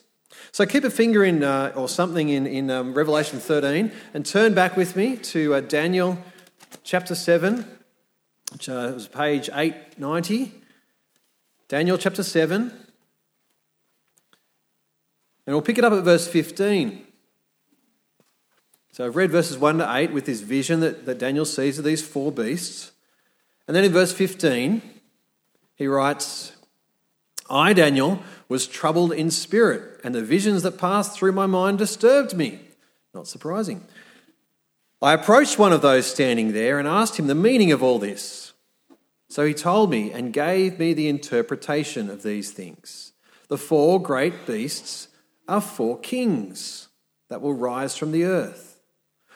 So 0.50 0.64
keep 0.64 0.82
a 0.82 0.90
finger 0.90 1.22
in 1.22 1.44
uh, 1.44 1.72
or 1.76 1.90
something 1.90 2.30
in, 2.30 2.46
in 2.46 2.70
um, 2.70 2.94
Revelation 2.94 3.38
13 3.38 3.92
and 4.14 4.24
turn 4.24 4.54
back 4.54 4.78
with 4.78 4.96
me 4.96 5.18
to 5.34 5.56
uh, 5.56 5.60
Daniel 5.60 6.16
chapter 6.84 7.14
7, 7.14 7.66
which 8.52 8.70
uh, 8.70 8.92
was 8.94 9.08
page 9.08 9.50
890. 9.52 10.54
Daniel 11.68 11.98
chapter 11.98 12.22
7. 12.22 12.72
And 15.46 15.54
we'll 15.54 15.60
pick 15.60 15.76
it 15.76 15.84
up 15.84 15.92
at 15.92 16.02
verse 16.02 16.26
15. 16.26 17.04
So 18.92 19.04
I've 19.04 19.16
read 19.16 19.30
verses 19.30 19.58
1 19.58 19.78
to 19.78 19.96
8 19.96 20.12
with 20.14 20.24
this 20.24 20.40
vision 20.40 20.80
that, 20.80 21.04
that 21.04 21.18
Daniel 21.18 21.44
sees 21.44 21.78
of 21.78 21.84
these 21.84 22.06
four 22.06 22.32
beasts. 22.32 22.92
And 23.68 23.76
then 23.76 23.84
in 23.84 23.92
verse 23.92 24.12
15, 24.12 24.82
he 25.76 25.86
writes, 25.86 26.56
I, 27.48 27.72
Daniel, 27.72 28.20
was 28.48 28.66
troubled 28.66 29.12
in 29.12 29.30
spirit, 29.30 30.00
and 30.02 30.14
the 30.14 30.22
visions 30.22 30.62
that 30.62 30.78
passed 30.78 31.12
through 31.12 31.32
my 31.32 31.46
mind 31.46 31.78
disturbed 31.78 32.34
me. 32.34 32.60
Not 33.14 33.28
surprising. 33.28 33.84
I 35.00 35.12
approached 35.12 35.58
one 35.58 35.72
of 35.72 35.82
those 35.82 36.06
standing 36.06 36.52
there 36.52 36.78
and 36.78 36.88
asked 36.88 37.18
him 37.18 37.28
the 37.28 37.34
meaning 37.34 37.70
of 37.70 37.82
all 37.82 37.98
this. 37.98 38.52
So 39.28 39.44
he 39.44 39.54
told 39.54 39.90
me 39.90 40.10
and 40.12 40.32
gave 40.32 40.78
me 40.78 40.94
the 40.94 41.08
interpretation 41.08 42.10
of 42.10 42.22
these 42.22 42.50
things. 42.50 43.12
The 43.48 43.58
four 43.58 44.02
great 44.02 44.46
beasts 44.46 45.08
are 45.46 45.60
four 45.60 45.98
kings 45.98 46.88
that 47.28 47.40
will 47.40 47.54
rise 47.54 47.96
from 47.96 48.12
the 48.12 48.24
earth. 48.24 48.67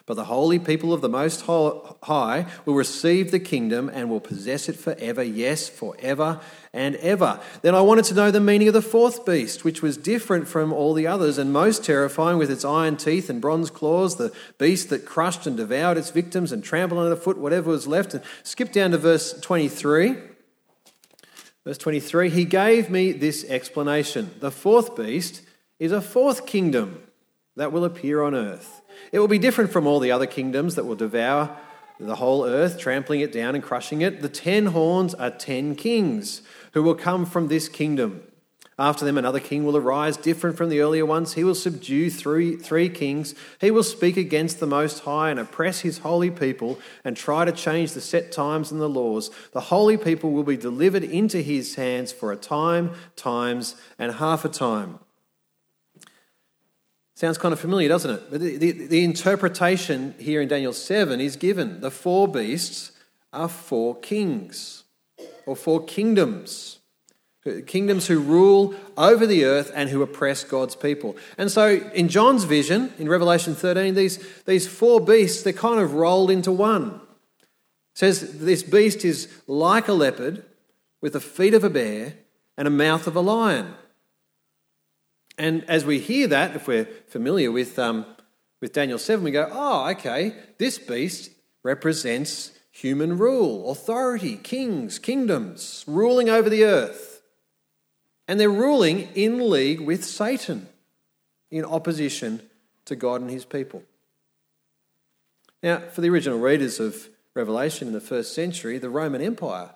But 0.04 0.14
the 0.14 0.24
holy 0.24 0.58
people 0.58 0.92
of 0.92 1.00
the 1.00 1.08
Most 1.08 1.42
High 1.42 2.46
will 2.64 2.74
receive 2.74 3.30
the 3.30 3.38
kingdom 3.38 3.88
and 3.88 4.10
will 4.10 4.20
possess 4.20 4.68
it 4.68 4.74
forever, 4.74 5.22
yes, 5.22 5.68
forever 5.68 6.40
and 6.72 6.96
ever. 6.96 7.38
Then 7.62 7.76
I 7.76 7.82
wanted 7.82 8.06
to 8.06 8.14
know 8.14 8.32
the 8.32 8.40
meaning 8.40 8.66
of 8.66 8.74
the 8.74 8.82
fourth 8.82 9.24
beast, 9.24 9.64
which 9.64 9.80
was 9.80 9.96
different 9.96 10.48
from 10.48 10.72
all 10.72 10.92
the 10.92 11.06
others 11.06 11.38
and 11.38 11.52
most 11.52 11.84
terrifying 11.84 12.36
with 12.36 12.50
its 12.50 12.64
iron 12.64 12.96
teeth 12.96 13.30
and 13.30 13.40
bronze 13.40 13.70
claws, 13.70 14.16
the 14.16 14.32
beast 14.58 14.90
that 14.90 15.06
crushed 15.06 15.46
and 15.46 15.56
devoured 15.56 15.98
its 15.98 16.10
victims 16.10 16.50
and 16.50 16.64
trampled 16.64 17.00
underfoot 17.00 17.38
whatever 17.38 17.70
was 17.70 17.86
left. 17.86 18.12
And 18.12 18.24
skip 18.42 18.72
down 18.72 18.90
to 18.90 18.98
verse 18.98 19.38
23. 19.40 20.16
Verse 21.64 21.78
23 21.78 22.30
He 22.30 22.44
gave 22.44 22.90
me 22.90 23.12
this 23.12 23.44
explanation 23.44 24.34
The 24.40 24.50
fourth 24.50 24.96
beast 24.96 25.42
is 25.78 25.92
a 25.92 26.00
fourth 26.00 26.44
kingdom 26.44 27.02
that 27.56 27.72
will 27.72 27.84
appear 27.84 28.22
on 28.22 28.34
earth. 28.34 28.81
It 29.12 29.18
will 29.18 29.28
be 29.28 29.38
different 29.38 29.70
from 29.70 29.86
all 29.86 30.00
the 30.00 30.12
other 30.12 30.26
kingdoms 30.26 30.74
that 30.74 30.84
will 30.84 30.96
devour 30.96 31.56
the 32.00 32.16
whole 32.16 32.44
earth, 32.44 32.78
trampling 32.78 33.20
it 33.20 33.32
down 33.32 33.54
and 33.54 33.62
crushing 33.62 34.00
it. 34.00 34.22
The 34.22 34.28
ten 34.28 34.66
horns 34.66 35.14
are 35.14 35.30
ten 35.30 35.74
kings 35.74 36.42
who 36.72 36.82
will 36.82 36.94
come 36.94 37.26
from 37.26 37.48
this 37.48 37.68
kingdom. 37.68 38.22
After 38.78 39.04
them, 39.04 39.18
another 39.18 39.38
king 39.38 39.64
will 39.64 39.76
arise, 39.76 40.16
different 40.16 40.56
from 40.56 40.70
the 40.70 40.80
earlier 40.80 41.04
ones. 41.04 41.34
He 41.34 41.44
will 41.44 41.54
subdue 41.54 42.10
three, 42.10 42.56
three 42.56 42.88
kings. 42.88 43.34
He 43.60 43.70
will 43.70 43.82
speak 43.84 44.16
against 44.16 44.58
the 44.58 44.66
Most 44.66 45.00
High 45.00 45.30
and 45.30 45.38
oppress 45.38 45.80
his 45.80 45.98
holy 45.98 46.30
people 46.30 46.80
and 47.04 47.16
try 47.16 47.44
to 47.44 47.52
change 47.52 47.92
the 47.92 48.00
set 48.00 48.32
times 48.32 48.72
and 48.72 48.80
the 48.80 48.88
laws. 48.88 49.30
The 49.52 49.60
holy 49.60 49.98
people 49.98 50.32
will 50.32 50.42
be 50.42 50.56
delivered 50.56 51.04
into 51.04 51.42
his 51.42 51.74
hands 51.74 52.12
for 52.12 52.32
a 52.32 52.36
time, 52.36 52.94
times, 53.14 53.76
and 53.98 54.14
half 54.14 54.44
a 54.44 54.48
time. 54.48 54.98
Sounds 57.22 57.38
kind 57.38 57.52
of 57.52 57.60
familiar, 57.60 57.88
doesn't 57.88 58.10
it? 58.10 58.22
But 58.32 58.40
the, 58.40 58.56
the, 58.56 58.72
the, 58.72 59.04
interpretation 59.04 60.16
here 60.18 60.40
in 60.40 60.48
Daniel 60.48 60.72
7 60.72 61.20
is 61.20 61.36
given. 61.36 61.80
The 61.80 61.92
four 61.92 62.26
beasts 62.26 62.90
are 63.32 63.48
four 63.48 63.94
kings 63.94 64.82
or 65.46 65.54
four 65.54 65.84
kingdoms. 65.84 66.80
Kingdoms 67.64 68.08
who 68.08 68.18
rule 68.18 68.74
over 68.98 69.24
the 69.24 69.44
earth 69.44 69.70
and 69.72 69.88
who 69.88 70.02
oppress 70.02 70.42
God's 70.42 70.74
people. 70.74 71.16
And 71.38 71.48
so 71.48 71.88
in 71.94 72.08
John's 72.08 72.42
vision, 72.42 72.92
in 72.98 73.08
Revelation 73.08 73.54
13, 73.54 73.94
these, 73.94 74.18
these 74.44 74.66
four 74.66 75.00
beasts, 75.00 75.44
they're 75.44 75.52
kind 75.52 75.78
of 75.78 75.94
rolled 75.94 76.28
into 76.28 76.50
one. 76.50 77.00
It 77.42 77.98
says 77.98 78.40
this 78.40 78.64
beast 78.64 79.04
is 79.04 79.32
like 79.46 79.86
a 79.86 79.92
leopard 79.92 80.44
with 81.00 81.12
the 81.12 81.20
feet 81.20 81.54
of 81.54 81.62
a 81.62 81.70
bear 81.70 82.14
and 82.58 82.66
a 82.66 82.72
mouth 82.72 83.06
of 83.06 83.14
a 83.14 83.20
lion. 83.20 83.76
And 85.42 85.64
as 85.68 85.84
we 85.84 85.98
hear 85.98 86.28
that, 86.28 86.54
if 86.54 86.68
we're 86.68 86.84
familiar 87.08 87.50
with, 87.50 87.76
um, 87.76 88.06
with 88.60 88.72
Daniel 88.72 88.96
7, 88.96 89.24
we 89.24 89.32
go, 89.32 89.48
oh, 89.50 89.90
okay, 89.90 90.36
this 90.58 90.78
beast 90.78 91.32
represents 91.64 92.52
human 92.70 93.18
rule, 93.18 93.68
authority, 93.72 94.36
kings, 94.36 95.00
kingdoms, 95.00 95.84
ruling 95.88 96.28
over 96.28 96.48
the 96.48 96.62
earth. 96.62 97.22
And 98.28 98.38
they're 98.38 98.48
ruling 98.48 99.08
in 99.16 99.50
league 99.50 99.80
with 99.80 100.04
Satan, 100.04 100.68
in 101.50 101.64
opposition 101.64 102.40
to 102.84 102.94
God 102.94 103.20
and 103.20 103.28
his 103.28 103.44
people. 103.44 103.82
Now, 105.60 105.80
for 105.90 106.02
the 106.02 106.10
original 106.10 106.38
readers 106.38 106.78
of 106.78 107.08
Revelation 107.34 107.88
in 107.88 107.94
the 107.94 108.00
first 108.00 108.32
century, 108.32 108.78
the 108.78 108.90
Roman 108.90 109.20
Empire 109.20 109.70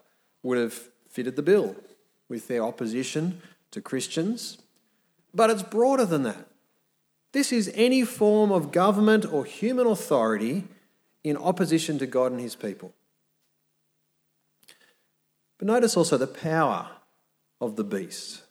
would 0.44 0.58
have 0.58 0.74
fitted 1.10 1.34
the 1.34 1.42
bill 1.42 1.74
with 2.28 2.46
their 2.46 2.62
opposition 2.62 3.42
to 3.72 3.80
Christians 3.80 4.58
but 5.36 5.50
it's 5.50 5.62
broader 5.62 6.06
than 6.06 6.22
that. 6.22 6.48
This 7.32 7.52
is 7.52 7.70
any 7.74 8.04
form 8.04 8.50
of 8.50 8.72
government 8.72 9.30
or 9.30 9.44
human 9.44 9.86
authority 9.86 10.64
in 11.22 11.36
opposition 11.36 11.98
to 11.98 12.06
God 12.06 12.32
and 12.32 12.40
his 12.40 12.56
people. 12.56 12.94
But 15.58 15.66
notice 15.66 15.96
also 15.96 16.16
the 16.16 16.26
power 16.26 16.88
of 17.60 17.76
the 17.76 17.84
beast. 17.84 18.42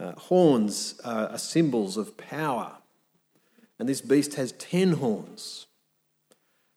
Uh, 0.00 0.12
horns 0.12 1.00
are 1.04 1.36
symbols 1.38 1.96
of 1.96 2.16
power, 2.16 2.76
and 3.78 3.88
this 3.88 4.00
beast 4.00 4.34
has 4.34 4.52
ten 4.52 4.94
horns. 4.94 5.66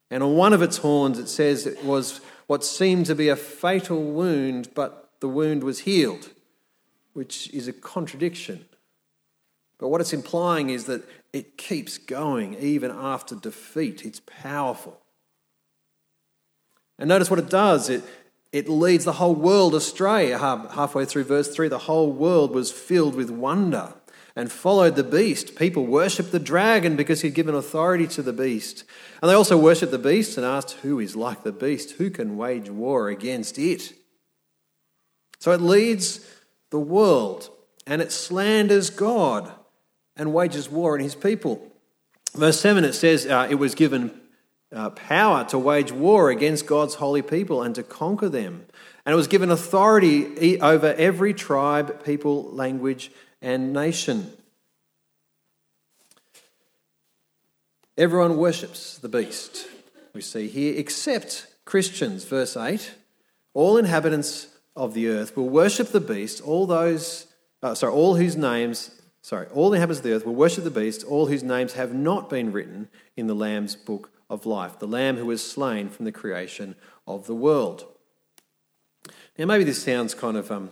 And 0.10 0.23
on 0.23 0.36
one 0.36 0.53
of 0.53 0.62
its 0.62 0.77
horns, 0.77 1.19
it 1.19 1.27
says 1.27 1.67
it 1.67 1.83
was 1.83 2.21
what 2.47 2.63
seemed 2.63 3.07
to 3.07 3.15
be 3.15 3.29
a 3.29 3.36
fatal 3.36 4.03
wound, 4.03 4.69
but 4.73 5.12
the 5.19 5.27
wound 5.27 5.63
was 5.63 5.79
healed, 5.79 6.29
which 7.13 7.51
is 7.53 7.67
a 7.67 7.73
contradiction. 7.73 8.65
But 9.79 9.89
what 9.89 10.01
it's 10.01 10.13
implying 10.13 10.69
is 10.69 10.85
that 10.85 11.03
it 11.33 11.57
keeps 11.57 11.97
going 11.97 12.55
even 12.55 12.91
after 12.91 13.35
defeat. 13.35 14.05
It's 14.05 14.21
powerful. 14.25 14.99
And 16.97 17.09
notice 17.09 17.29
what 17.29 17.39
it 17.39 17.49
does 17.49 17.89
it, 17.89 18.03
it 18.51 18.67
leads 18.67 19.05
the 19.05 19.13
whole 19.13 19.35
world 19.35 19.75
astray. 19.75 20.29
Halfway 20.29 21.05
through 21.05 21.25
verse 21.25 21.53
3, 21.53 21.67
the 21.67 21.77
whole 21.79 22.11
world 22.11 22.51
was 22.51 22.71
filled 22.71 23.13
with 23.13 23.29
wonder 23.29 23.93
and 24.35 24.51
followed 24.51 24.95
the 24.95 25.03
beast. 25.03 25.55
People 25.55 25.85
worshipped 25.85 26.31
the 26.31 26.39
dragon 26.39 26.95
because 26.95 27.21
he'd 27.21 27.33
given 27.33 27.55
authority 27.55 28.07
to 28.07 28.21
the 28.21 28.33
beast. 28.33 28.83
And 29.21 29.29
they 29.29 29.35
also 29.35 29.57
worshipped 29.57 29.91
the 29.91 29.99
beast 29.99 30.37
and 30.37 30.45
asked, 30.45 30.73
Who 30.83 30.99
is 30.99 31.15
like 31.15 31.43
the 31.43 31.51
beast? 31.51 31.93
Who 31.93 32.09
can 32.09 32.37
wage 32.37 32.69
war 32.69 33.09
against 33.09 33.59
it? 33.59 33.93
So 35.39 35.51
it 35.51 35.61
leads 35.61 36.25
the 36.71 36.79
world 36.79 37.49
and 37.85 38.01
it 38.01 38.11
slanders 38.11 38.89
God 38.89 39.51
and 40.17 40.34
wages 40.34 40.69
war 40.69 40.93
on 40.95 40.99
his 40.99 41.15
people. 41.15 41.65
Verse 42.34 42.60
7 42.60 42.84
it 42.84 42.93
says 42.93 43.25
uh, 43.25 43.47
it 43.49 43.56
was 43.56 43.75
given 43.75 44.12
uh, 44.73 44.89
power 44.91 45.45
to 45.45 45.58
wage 45.58 45.91
war 45.91 46.30
against 46.30 46.65
God's 46.65 46.95
holy 46.95 47.21
people 47.21 47.63
and 47.63 47.73
to 47.75 47.84
conquer 47.84 48.30
them. 48.30 48.65
And 49.06 49.13
it 49.13 49.15
was 49.15 49.27
given 49.27 49.49
authority 49.49 50.60
over 50.60 50.93
every 50.93 51.34
tribe, 51.34 52.03
people, 52.03 52.43
language, 52.51 53.12
and 53.41 53.71
nation. 53.71 54.32
Everyone 57.97 58.38
worships 58.38 58.97
the 58.97 59.10
beast, 59.10 59.67
we 60.13 60.21
see 60.21 60.47
here, 60.47 60.73
except 60.77 61.47
Christians. 61.65 62.25
Verse 62.25 62.58
8 62.58 62.91
All 63.53 63.77
inhabitants 63.77 64.47
of 64.75 64.93
the 64.93 65.08
earth 65.08 65.36
will 65.36 65.49
worship 65.49 65.88
the 65.88 66.01
beast, 66.01 66.41
all 66.41 66.67
those, 66.67 67.25
uh, 67.63 67.73
sorry, 67.73 67.93
all 67.93 68.15
whose 68.15 68.36
names 68.36 68.91
sorry, 69.27 69.45
all 69.53 69.69
the 69.69 69.75
inhabitants 69.75 69.99
of 69.99 70.03
the 70.05 70.13
earth 70.13 70.25
will 70.25 70.33
worship 70.35 70.63
the 70.63 70.71
beast, 70.71 71.03
all 71.03 71.25
whose 71.25 71.43
names 71.43 71.73
have 71.73 71.93
not 71.93 72.29
been 72.29 72.49
written 72.53 72.87
in 73.17 73.27
the 73.27 73.35
Lamb's 73.35 73.75
book 73.75 74.09
of 74.29 74.45
life, 74.45 74.79
the 74.79 74.87
Lamb 74.87 75.17
who 75.17 75.25
was 75.25 75.43
slain 75.43 75.89
from 75.89 76.05
the 76.05 76.13
creation 76.13 76.75
of 77.05 77.27
the 77.27 77.35
world. 77.35 77.83
Now, 79.37 79.43
maybe 79.43 79.65
this 79.65 79.83
sounds 79.83 80.13
kind 80.13 80.37
of 80.37 80.49
um, 80.49 80.69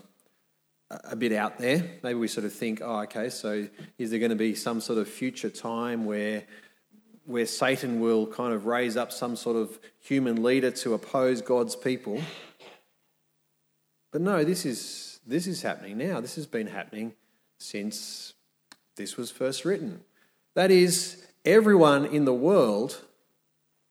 a 0.89 1.17
bit 1.17 1.33
out 1.33 1.57
there. 1.57 1.83
Maybe 2.01 2.17
we 2.17 2.29
sort 2.29 2.45
of 2.45 2.53
think, 2.53 2.79
oh, 2.81 3.01
okay, 3.01 3.29
so 3.29 3.67
is 3.97 4.09
there 4.09 4.19
going 4.19 4.29
to 4.29 4.37
be 4.37 4.55
some 4.55 4.79
sort 4.79 4.99
of 4.99 5.09
future 5.09 5.49
time 5.49 6.05
where, 6.05 6.43
where 7.25 7.45
Satan 7.45 7.99
will 7.99 8.25
kind 8.25 8.53
of 8.53 8.65
raise 8.65 8.95
up 8.95 9.11
some 9.11 9.35
sort 9.35 9.57
of 9.57 9.77
human 9.99 10.41
leader 10.41 10.71
to 10.71 10.93
oppose 10.93 11.41
God's 11.41 11.75
people? 11.75 12.21
But 14.13 14.21
no, 14.21 14.45
this 14.45 14.65
is, 14.65 15.19
this 15.27 15.45
is 15.45 15.61
happening 15.61 15.97
now. 15.97 16.21
This 16.21 16.35
has 16.35 16.45
been 16.45 16.67
happening 16.67 17.15
since 17.59 18.34
this 18.95 19.17
was 19.17 19.31
first 19.31 19.65
written. 19.65 20.01
That 20.55 20.71
is, 20.71 21.25
everyone 21.43 22.05
in 22.05 22.25
the 22.25 22.33
world 22.33 23.01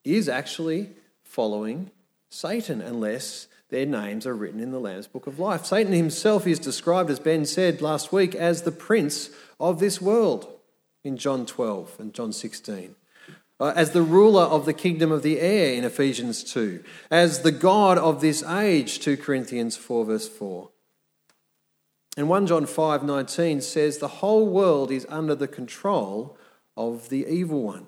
is 0.04 0.28
actually 0.28 0.90
following 1.22 1.90
Satan 2.30 2.80
unless 2.80 3.48
their 3.70 3.86
names 3.86 4.26
are 4.26 4.34
written 4.34 4.60
in 4.60 4.70
the 4.70 4.80
Lamb's 4.80 5.06
Book 5.06 5.26
of 5.26 5.38
Life. 5.38 5.64
Satan 5.64 5.92
himself 5.92 6.46
is 6.46 6.58
described, 6.58 7.10
as 7.10 7.18
Ben 7.18 7.44
said 7.44 7.82
last 7.82 8.12
week, 8.12 8.34
as 8.34 8.62
the 8.62 8.72
prince 8.72 9.30
of 9.58 9.80
this 9.80 10.00
world 10.00 10.48
in 11.02 11.16
John 11.16 11.46
12 11.46 11.96
and 11.98 12.14
John 12.14 12.32
16. 12.32 12.94
Uh, 13.60 13.72
as 13.76 13.92
the 13.92 14.02
ruler 14.02 14.42
of 14.42 14.66
the 14.66 14.72
kingdom 14.72 15.12
of 15.12 15.22
the 15.22 15.40
air 15.40 15.74
in 15.74 15.84
Ephesians 15.84 16.42
2, 16.44 16.82
as 17.10 17.42
the 17.42 17.52
God 17.52 17.98
of 17.98 18.20
this 18.20 18.42
age, 18.42 18.98
2 18.98 19.16
Corinthians 19.16 19.76
4, 19.76 20.04
verse 20.04 20.28
4. 20.28 20.70
And 22.16 22.28
1 22.28 22.46
John 22.46 22.66
5 22.66 23.02
19 23.02 23.60
says, 23.60 23.98
The 23.98 24.08
whole 24.08 24.46
world 24.46 24.90
is 24.90 25.06
under 25.08 25.34
the 25.34 25.48
control 25.48 26.36
of 26.76 27.08
the 27.08 27.26
evil 27.26 27.62
one. 27.62 27.86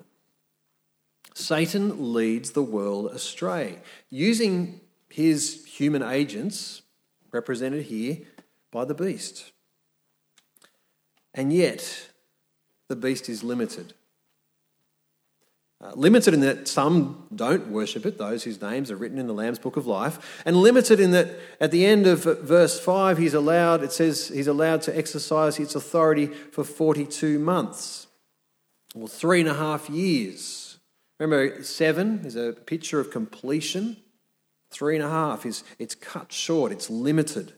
Satan 1.33 2.13
leads 2.13 2.51
the 2.51 2.63
world 2.63 3.11
astray, 3.11 3.79
using 4.09 4.81
his 5.09 5.65
human 5.65 6.01
agents, 6.01 6.81
represented 7.31 7.83
here 7.85 8.17
by 8.71 8.85
the 8.85 8.95
beast. 8.95 9.51
And 11.33 11.53
yet, 11.53 12.09
the 12.87 12.95
beast 12.95 13.29
is 13.29 13.43
limited. 13.43 13.93
Uh, 15.79 15.91
limited 15.93 16.33
in 16.33 16.39
that 16.39 16.67
some 16.67 17.27
don't 17.35 17.67
worship 17.67 18.03
it, 18.03 18.17
those 18.17 18.43
whose 18.43 18.59
names 18.59 18.89
are 18.89 18.95
written 18.95 19.19
in 19.19 19.27
the 19.27 19.33
Lamb's 19.33 19.59
Book 19.59 19.77
of 19.77 19.85
Life, 19.85 20.41
and 20.43 20.57
limited 20.57 20.99
in 20.99 21.11
that 21.11 21.37
at 21.61 21.69
the 21.69 21.85
end 21.85 22.07
of 22.07 22.23
verse 22.23 22.79
5, 22.79 23.19
he's 23.19 23.35
allowed, 23.35 23.83
it 23.83 23.91
says, 23.91 24.29
he's 24.29 24.47
allowed 24.47 24.81
to 24.83 24.97
exercise 24.97 25.59
its 25.59 25.75
authority 25.75 26.27
for 26.27 26.63
42 26.63 27.37
months, 27.37 28.07
or 28.95 29.07
three 29.07 29.39
and 29.39 29.49
a 29.49 29.53
half 29.53 29.87
years. 29.87 30.79
Remember, 31.19 31.61
seven 31.63 32.21
is 32.25 32.35
a 32.35 32.53
picture 32.53 32.99
of 32.99 33.11
completion. 33.11 33.97
Three 34.71 34.95
and 34.95 35.05
a 35.05 35.09
half 35.09 35.45
is 35.45 35.63
it's 35.77 35.95
cut 35.95 36.31
short, 36.31 36.71
it's 36.71 36.89
limited. 36.89 37.53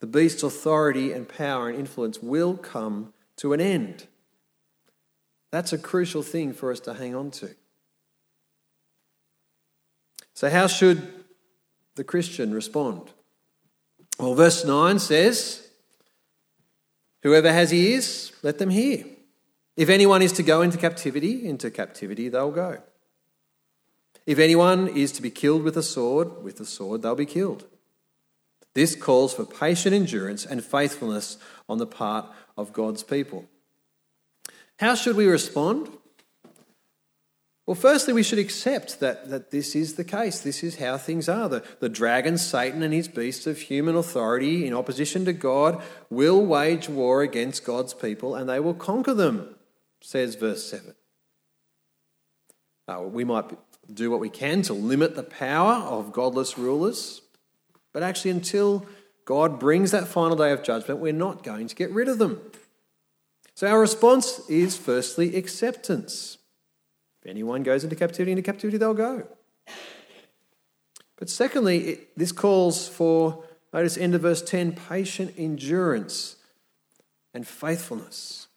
The 0.00 0.06
beast's 0.06 0.42
authority 0.42 1.12
and 1.12 1.26
power 1.26 1.70
and 1.70 1.78
influence 1.78 2.22
will 2.22 2.58
come 2.58 3.14
to 3.36 3.54
an 3.54 3.60
end. 3.60 4.06
That's 5.54 5.72
a 5.72 5.78
crucial 5.78 6.24
thing 6.24 6.52
for 6.52 6.72
us 6.72 6.80
to 6.80 6.94
hang 6.94 7.14
on 7.14 7.30
to. 7.30 7.48
So, 10.34 10.50
how 10.50 10.66
should 10.66 11.00
the 11.94 12.02
Christian 12.02 12.52
respond? 12.52 13.12
Well, 14.18 14.34
verse 14.34 14.64
9 14.64 14.98
says, 14.98 15.64
Whoever 17.22 17.52
has 17.52 17.72
ears, 17.72 18.32
let 18.42 18.58
them 18.58 18.70
hear. 18.70 19.04
If 19.76 19.90
anyone 19.90 20.22
is 20.22 20.32
to 20.32 20.42
go 20.42 20.60
into 20.60 20.76
captivity, 20.76 21.46
into 21.46 21.70
captivity 21.70 22.28
they'll 22.28 22.50
go. 22.50 22.82
If 24.26 24.40
anyone 24.40 24.88
is 24.88 25.12
to 25.12 25.22
be 25.22 25.30
killed 25.30 25.62
with 25.62 25.76
a 25.76 25.84
sword, 25.84 26.42
with 26.42 26.58
a 26.58 26.64
sword 26.64 27.02
they'll 27.02 27.14
be 27.14 27.26
killed. 27.26 27.64
This 28.74 28.96
calls 28.96 29.32
for 29.32 29.44
patient 29.44 29.94
endurance 29.94 30.44
and 30.44 30.64
faithfulness 30.64 31.38
on 31.68 31.78
the 31.78 31.86
part 31.86 32.26
of 32.56 32.72
God's 32.72 33.04
people. 33.04 33.48
How 34.78 34.94
should 34.94 35.16
we 35.16 35.26
respond? 35.26 35.88
Well, 37.66 37.74
firstly, 37.74 38.12
we 38.12 38.22
should 38.22 38.38
accept 38.38 39.00
that, 39.00 39.30
that 39.30 39.50
this 39.50 39.74
is 39.74 39.94
the 39.94 40.04
case. 40.04 40.40
This 40.40 40.62
is 40.62 40.76
how 40.76 40.98
things 40.98 41.30
are. 41.30 41.48
The, 41.48 41.64
the 41.80 41.88
dragon, 41.88 42.36
Satan, 42.36 42.82
and 42.82 42.92
his 42.92 43.08
beasts 43.08 43.46
of 43.46 43.58
human 43.58 43.96
authority 43.96 44.66
in 44.66 44.74
opposition 44.74 45.24
to 45.24 45.32
God 45.32 45.82
will 46.10 46.44
wage 46.44 46.90
war 46.90 47.22
against 47.22 47.64
God's 47.64 47.94
people 47.94 48.34
and 48.34 48.48
they 48.50 48.60
will 48.60 48.74
conquer 48.74 49.14
them, 49.14 49.54
says 50.02 50.34
verse 50.34 50.68
7. 50.68 50.94
Uh, 52.86 53.00
we 53.00 53.24
might 53.24 53.46
do 53.92 54.10
what 54.10 54.20
we 54.20 54.28
can 54.28 54.60
to 54.62 54.74
limit 54.74 55.14
the 55.14 55.22
power 55.22 55.74
of 55.74 56.12
godless 56.12 56.58
rulers, 56.58 57.22
but 57.94 58.02
actually, 58.02 58.32
until 58.32 58.86
God 59.24 59.58
brings 59.58 59.90
that 59.92 60.08
final 60.08 60.36
day 60.36 60.50
of 60.52 60.62
judgment, 60.62 61.00
we're 61.00 61.12
not 61.12 61.42
going 61.42 61.68
to 61.68 61.74
get 61.74 61.90
rid 61.90 62.08
of 62.08 62.18
them. 62.18 62.40
So 63.54 63.68
our 63.68 63.80
response 63.80 64.40
is 64.48 64.76
firstly 64.76 65.36
acceptance. 65.36 66.38
If 67.22 67.30
anyone 67.30 67.62
goes 67.62 67.84
into 67.84 67.96
captivity, 67.96 68.32
into 68.32 68.42
captivity 68.42 68.78
they'll 68.78 68.94
go. 68.94 69.26
But 71.16 71.30
secondly, 71.30 71.78
it, 71.88 72.18
this 72.18 72.32
calls 72.32 72.88
for, 72.88 73.44
notice 73.72 73.96
end 73.96 74.14
of 74.14 74.22
verse 74.22 74.42
10, 74.42 74.72
patient 74.72 75.34
endurance 75.38 76.36
and 77.32 77.46
faithfulness. 77.46 78.48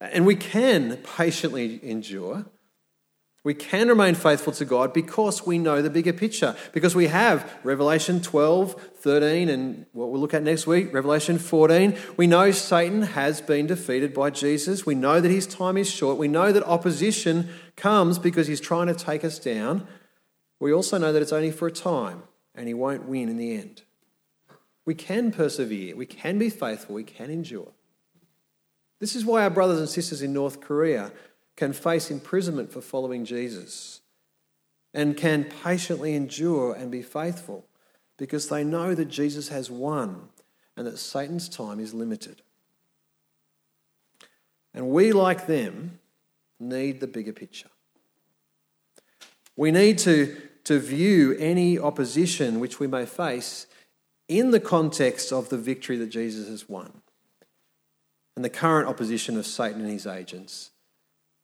And 0.00 0.26
we 0.26 0.36
can 0.36 0.98
patiently 0.98 1.80
endure 1.82 2.44
we 3.44 3.52
can 3.52 3.88
remain 3.88 4.14
faithful 4.14 4.54
to 4.54 4.64
God 4.64 4.94
because 4.94 5.46
we 5.46 5.58
know 5.58 5.82
the 5.82 5.90
bigger 5.90 6.14
picture, 6.14 6.56
because 6.72 6.94
we 6.94 7.08
have 7.08 7.58
Revelation 7.62 8.22
12, 8.22 8.72
13, 8.96 9.50
and 9.50 9.84
what 9.92 10.10
we'll 10.10 10.20
look 10.20 10.32
at 10.32 10.42
next 10.42 10.66
week, 10.66 10.94
Revelation 10.94 11.38
14. 11.38 11.94
We 12.16 12.26
know 12.26 12.50
Satan 12.52 13.02
has 13.02 13.42
been 13.42 13.66
defeated 13.66 14.14
by 14.14 14.30
Jesus. 14.30 14.86
We 14.86 14.94
know 14.94 15.20
that 15.20 15.30
his 15.30 15.46
time 15.46 15.76
is 15.76 15.90
short. 15.90 16.16
We 16.16 16.26
know 16.26 16.52
that 16.52 16.64
opposition 16.64 17.50
comes 17.76 18.18
because 18.18 18.46
he's 18.46 18.62
trying 18.62 18.86
to 18.86 18.94
take 18.94 19.24
us 19.24 19.38
down. 19.38 19.86
We 20.58 20.72
also 20.72 20.96
know 20.96 21.12
that 21.12 21.20
it's 21.20 21.32
only 21.32 21.50
for 21.50 21.68
a 21.68 21.72
time 21.72 22.22
and 22.54 22.66
he 22.66 22.72
won't 22.72 23.04
win 23.04 23.28
in 23.28 23.36
the 23.36 23.56
end. 23.56 23.82
We 24.86 24.94
can 24.94 25.30
persevere, 25.30 25.96
we 25.96 26.06
can 26.06 26.38
be 26.38 26.48
faithful, 26.48 26.94
we 26.94 27.04
can 27.04 27.30
endure. 27.30 27.72
This 29.00 29.14
is 29.14 29.24
why 29.24 29.42
our 29.42 29.50
brothers 29.50 29.80
and 29.80 29.88
sisters 29.88 30.22
in 30.22 30.32
North 30.32 30.62
Korea 30.62 31.12
can 31.56 31.72
face 31.72 32.10
imprisonment 32.10 32.72
for 32.72 32.80
following 32.80 33.24
Jesus 33.24 34.00
and 34.92 35.16
can 35.16 35.44
patiently 35.44 36.14
endure 36.14 36.74
and 36.74 36.90
be 36.90 37.02
faithful 37.02 37.66
because 38.16 38.48
they 38.48 38.64
know 38.64 38.94
that 38.94 39.06
Jesus 39.06 39.48
has 39.48 39.70
won 39.70 40.28
and 40.76 40.86
that 40.86 40.98
Satan's 40.98 41.48
time 41.48 41.80
is 41.80 41.94
limited. 41.94 42.42
And 44.72 44.88
we, 44.88 45.12
like 45.12 45.46
them, 45.46 45.98
need 46.58 47.00
the 47.00 47.06
bigger 47.06 47.32
picture. 47.32 47.68
We 49.56 49.70
need 49.70 49.98
to, 49.98 50.36
to 50.64 50.80
view 50.80 51.36
any 51.38 51.78
opposition 51.78 52.58
which 52.58 52.80
we 52.80 52.88
may 52.88 53.06
face 53.06 53.66
in 54.28 54.50
the 54.50 54.60
context 54.60 55.32
of 55.32 55.48
the 55.48 55.58
victory 55.58 55.96
that 55.98 56.08
Jesus 56.08 56.48
has 56.48 56.68
won 56.68 57.02
and 58.34 58.44
the 58.44 58.50
current 58.50 58.88
opposition 58.88 59.36
of 59.36 59.46
Satan 59.46 59.82
and 59.82 59.90
his 59.90 60.06
agents 60.06 60.70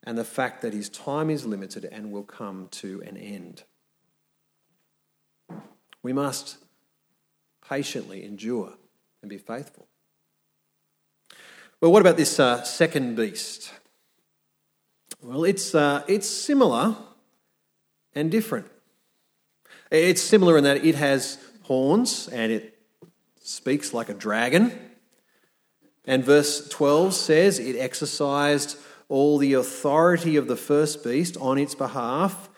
and 0.04 0.16
the 0.16 0.24
fact 0.24 0.62
that 0.62 0.72
his 0.72 0.88
time 0.88 1.30
is 1.30 1.44
limited 1.44 1.84
and 1.84 2.10
will 2.10 2.22
come 2.22 2.68
to 2.70 3.02
an 3.06 3.16
end. 3.16 3.64
We 6.02 6.12
must 6.12 6.56
patiently 7.68 8.24
endure 8.24 8.74
and 9.20 9.28
be 9.28 9.38
faithful. 9.38 9.86
Well, 11.80 11.92
what 11.92 12.00
about 12.00 12.16
this 12.16 12.40
uh, 12.40 12.62
second 12.62 13.16
beast? 13.16 13.72
Well, 15.22 15.44
it's, 15.44 15.74
uh, 15.74 16.02
it's 16.08 16.28
similar 16.28 16.96
and 18.14 18.30
different. 18.30 18.66
It's 19.90 20.22
similar 20.22 20.56
in 20.56 20.64
that 20.64 20.84
it 20.84 20.94
has 20.94 21.38
horns 21.62 22.28
and 22.28 22.50
it 22.50 22.78
speaks 23.42 23.92
like 23.92 24.08
a 24.08 24.14
dragon. 24.14 24.72
And 26.04 26.24
verse 26.24 26.68
12 26.68 27.14
says 27.14 27.58
it 27.58 27.76
exercised 27.76 28.78
all 29.10 29.36
the 29.36 29.52
authority 29.52 30.36
of 30.36 30.46
the 30.46 30.56
first 30.56 31.04
beast 31.04 31.36
on 31.38 31.58
its 31.58 31.74
behalf, 31.74 32.48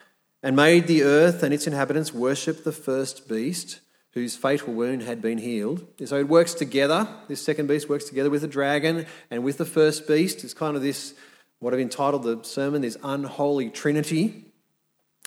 and 0.42 0.54
made 0.54 0.86
the 0.86 1.02
earth 1.02 1.42
and 1.42 1.54
its 1.54 1.66
inhabitants 1.66 2.12
worship 2.12 2.62
the 2.62 2.72
first 2.72 3.28
beast 3.28 3.80
whose 4.12 4.36
fatal 4.36 4.74
wound 4.74 5.02
had 5.02 5.22
been 5.22 5.38
healed. 5.38 5.86
So 6.04 6.16
it 6.18 6.28
works 6.28 6.52
together. 6.52 7.08
This 7.28 7.42
second 7.42 7.66
beast 7.66 7.88
works 7.88 8.04
together 8.04 8.28
with 8.28 8.42
the 8.42 8.48
dragon 8.48 9.06
and 9.30 9.42
with 9.42 9.56
the 9.56 9.64
first 9.64 10.06
beast. 10.06 10.44
It's 10.44 10.52
kind 10.52 10.76
of 10.76 10.82
this, 10.82 11.14
what 11.60 11.72
I've 11.72 11.80
entitled 11.80 12.24
the 12.24 12.42
sermon, 12.42 12.82
this 12.82 12.98
unholy 13.02 13.70
trinity. 13.70 14.44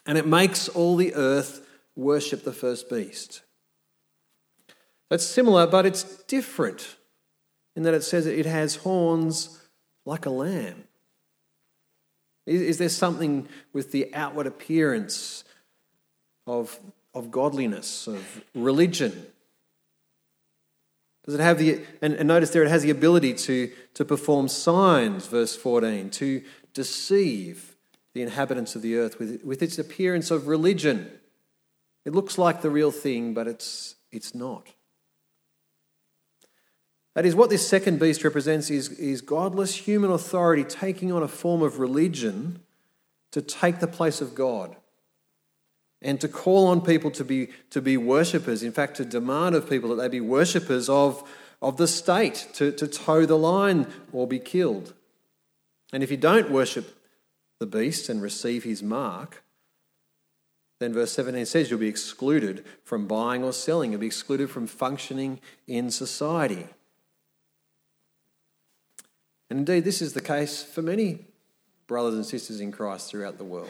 And 0.06 0.18
it 0.18 0.28
makes 0.28 0.70
all 0.70 0.96
the 0.96 1.16
earth 1.16 1.66
worship 1.96 2.44
the 2.44 2.54
first 2.54 2.90
beast. 2.90 3.42
That's 5.10 5.26
similar, 5.26 5.66
but 5.66 5.86
it's 5.86 6.04
different 6.26 6.96
in 7.76 7.84
that 7.84 7.94
it 7.94 8.04
says 8.04 8.28
it 8.28 8.46
has 8.46 8.76
horns 8.78 9.62
like 10.06 10.26
a 10.26 10.30
lamb. 10.30 10.85
Is, 12.46 12.62
is 12.62 12.78
there 12.78 12.90
something 12.90 13.48
with 13.74 13.92
the 13.92 14.14
outward 14.14 14.48
appearance 14.48 15.44
of, 16.46 16.80
of 17.14 17.32
godliness, 17.32 18.08
of 18.08 18.44
religion? 18.54 19.26
Does 21.26 21.36
it 21.36 21.40
have 21.40 21.58
the, 21.58 21.82
and, 22.02 22.14
and 22.14 22.28
notice 22.28 22.52
there 22.52 22.64
it 22.64 22.70
has 22.70 22.84
the 22.84 22.92
ability 22.92 23.34
to, 23.34 23.72
to 23.96 24.06
perform 24.06 24.48
signs, 24.48 25.26
verse 25.26 25.56
14, 25.56 26.12
to 26.12 26.44
deceive 26.74 27.76
the 28.14 28.22
inhabitants 28.22 28.76
of 28.76 28.84
the 28.84 28.96
earth 28.96 29.18
with, 29.20 29.44
with 29.44 29.64
its 29.64 29.80
appearance 29.80 30.30
of 30.30 30.48
religion. 30.48 31.10
It 32.06 32.14
looks 32.14 32.38
like 32.38 32.62
the 32.62 32.70
real 32.70 32.92
thing, 32.92 33.34
but 33.34 33.48
it's, 33.48 33.96
it's 34.12 34.36
not. 34.36 34.68
That 37.16 37.26
is, 37.26 37.34
what 37.34 37.50
this 37.50 37.68
second 37.68 38.00
beast 38.00 38.24
represents 38.26 38.70
is, 38.70 38.90
is 38.92 39.22
godless 39.22 39.74
human 39.74 40.12
authority 40.12 40.66
taking 40.66 41.14
on 41.14 41.24
a 41.24 41.30
form 41.30 41.62
of 41.62 41.80
religion 41.80 42.60
to 43.32 43.42
take 43.42 43.80
the 43.80 43.88
place 43.88 44.20
of 44.20 44.36
God 44.36 44.76
and 46.02 46.20
to 46.20 46.28
call 46.28 46.68
on 46.68 46.82
people 46.82 47.10
to 47.12 47.24
be, 47.24 47.50
to 47.70 47.82
be 47.82 47.96
worshippers, 47.96 48.64
in 48.64 48.74
fact, 48.74 48.98
to 48.98 49.06
demand 49.06 49.56
of 49.56 49.70
people 49.70 49.90
that 49.90 49.96
they 49.96 50.10
be 50.10 50.22
worshippers 50.22 50.90
of, 50.90 51.28
of 51.62 51.78
the 51.78 51.88
state, 51.88 52.48
to, 52.54 52.72
to 52.74 52.88
toe 52.88 53.26
the 53.26 53.38
line 53.38 53.88
or 54.12 54.28
be 54.28 54.38
killed. 54.38 54.94
And 55.94 56.04
if 56.04 56.12
you 56.12 56.18
don't 56.18 56.52
worship 56.52 57.02
the 57.60 57.66
beast 57.66 58.10
and 58.10 58.22
receive 58.22 58.66
his 58.66 58.84
mark, 58.84 59.42
then 60.80 60.94
verse 60.94 61.14
17 61.14 61.46
says 61.46 61.72
you'll 61.72 61.80
be 61.80 61.88
excluded 61.88 62.66
from 62.84 63.08
buying 63.08 63.44
or 63.44 63.54
selling, 63.54 63.92
you'll 63.92 64.02
be 64.02 64.08
excluded 64.08 64.50
from 64.50 64.68
functioning 64.68 65.40
in 65.66 65.90
society. 65.90 66.68
And 69.50 69.60
indeed, 69.60 69.84
this 69.84 70.02
is 70.02 70.14
the 70.14 70.22
case 70.22 70.64
for 70.64 70.82
many 70.82 71.26
brothers 71.88 72.16
and 72.16 72.26
sisters 72.26 72.60
in 72.60 72.72
Christ 72.72 73.10
throughout 73.10 73.38
the 73.38 73.44
world. 73.44 73.70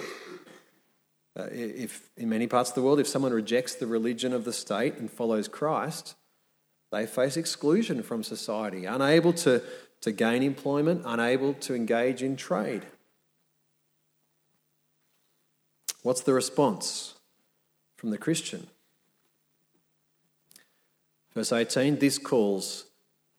Uh, 1.38 1.48
if 1.52 2.10
in 2.16 2.30
many 2.30 2.48
parts 2.48 2.70
of 2.70 2.76
the 2.76 2.82
world, 2.82 3.00
if 3.00 3.08
someone 3.08 3.34
rejects 3.34 3.76
the 3.76 3.88
religion 3.88 4.32
of 4.32 4.46
the 4.46 4.54
state 4.54 4.96
and 4.96 5.12
follows 5.12 5.50
Christ, 5.50 6.16
they 6.92 7.06
face 7.06 7.36
exclusion 7.36 8.04
from 8.04 8.24
society, 8.24 8.86
unable 8.86 9.34
to, 9.34 9.62
to 10.00 10.12
gain 10.14 10.44
employment, 10.44 11.02
unable 11.06 11.54
to 11.56 11.76
engage 11.76 12.24
in 12.24 12.38
trade. 12.38 12.86
What's 16.04 16.22
the 16.22 16.34
response 16.34 17.16
from 17.98 18.12
the 18.12 18.18
Christian? 18.18 18.68
Verse 21.34 21.52
18 21.52 22.00
this 22.00 22.18
calls 22.18 22.86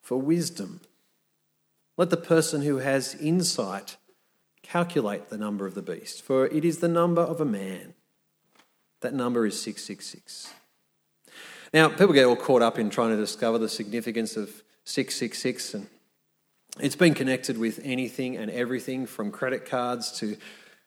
for 0.02 0.20
wisdom. 0.20 0.80
Let 1.96 2.10
the 2.10 2.16
person 2.16 2.62
who 2.62 2.78
has 2.78 3.14
insight 3.14 3.96
calculate 4.62 5.28
the 5.28 5.38
number 5.38 5.66
of 5.66 5.74
the 5.74 5.82
beast, 5.82 6.22
for 6.22 6.46
it 6.46 6.64
is 6.64 6.78
the 6.78 6.88
number 6.88 7.22
of 7.22 7.40
a 7.40 7.44
man. 7.44 7.94
That 9.00 9.14
number 9.14 9.46
is 9.46 9.60
666. 9.60 10.52
Now, 11.72 11.88
people 11.88 12.12
get 12.12 12.24
all 12.24 12.36
caught 12.36 12.62
up 12.62 12.78
in 12.78 12.90
trying 12.90 13.10
to 13.10 13.16
discover 13.16 13.58
the 13.58 13.68
significance 13.68 14.36
of 14.36 14.48
666, 14.84 15.74
and 15.74 15.86
it's 16.80 16.96
been 16.96 17.14
connected 17.14 17.58
with 17.58 17.80
anything 17.82 18.36
and 18.36 18.50
everything 18.50 19.06
from 19.06 19.30
credit 19.30 19.64
cards 19.64 20.12
to, 20.18 20.36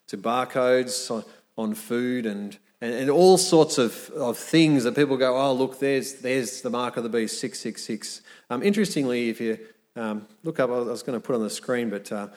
to 0.07 0.17
barcodes 0.17 1.09
on, 1.09 1.23
on 1.57 1.73
food 1.73 2.25
and, 2.25 2.57
and, 2.81 2.93
and, 2.93 3.09
all 3.09 3.37
sorts 3.37 3.77
of, 3.77 4.09
of 4.11 4.37
things 4.37 4.83
that 4.83 4.95
people 4.95 5.17
go, 5.17 5.37
oh, 5.37 5.53
look, 5.53 5.79
there's, 5.79 6.15
there's 6.15 6.61
the 6.61 6.69
mark 6.69 6.97
of 6.97 7.03
the 7.03 7.09
beast, 7.09 7.39
666. 7.39 8.21
Um, 8.49 8.63
interestingly, 8.63 9.29
if 9.29 9.41
you 9.41 9.59
um, 9.99 10.27
look 10.43 10.59
up, 10.59 10.69
I 10.69 10.79
was 10.79 11.03
going 11.03 11.19
to 11.19 11.25
put 11.25 11.35
on 11.35 11.43
the 11.43 11.49
screen, 11.49 11.89
but 11.89 12.11
uh, 12.11 12.29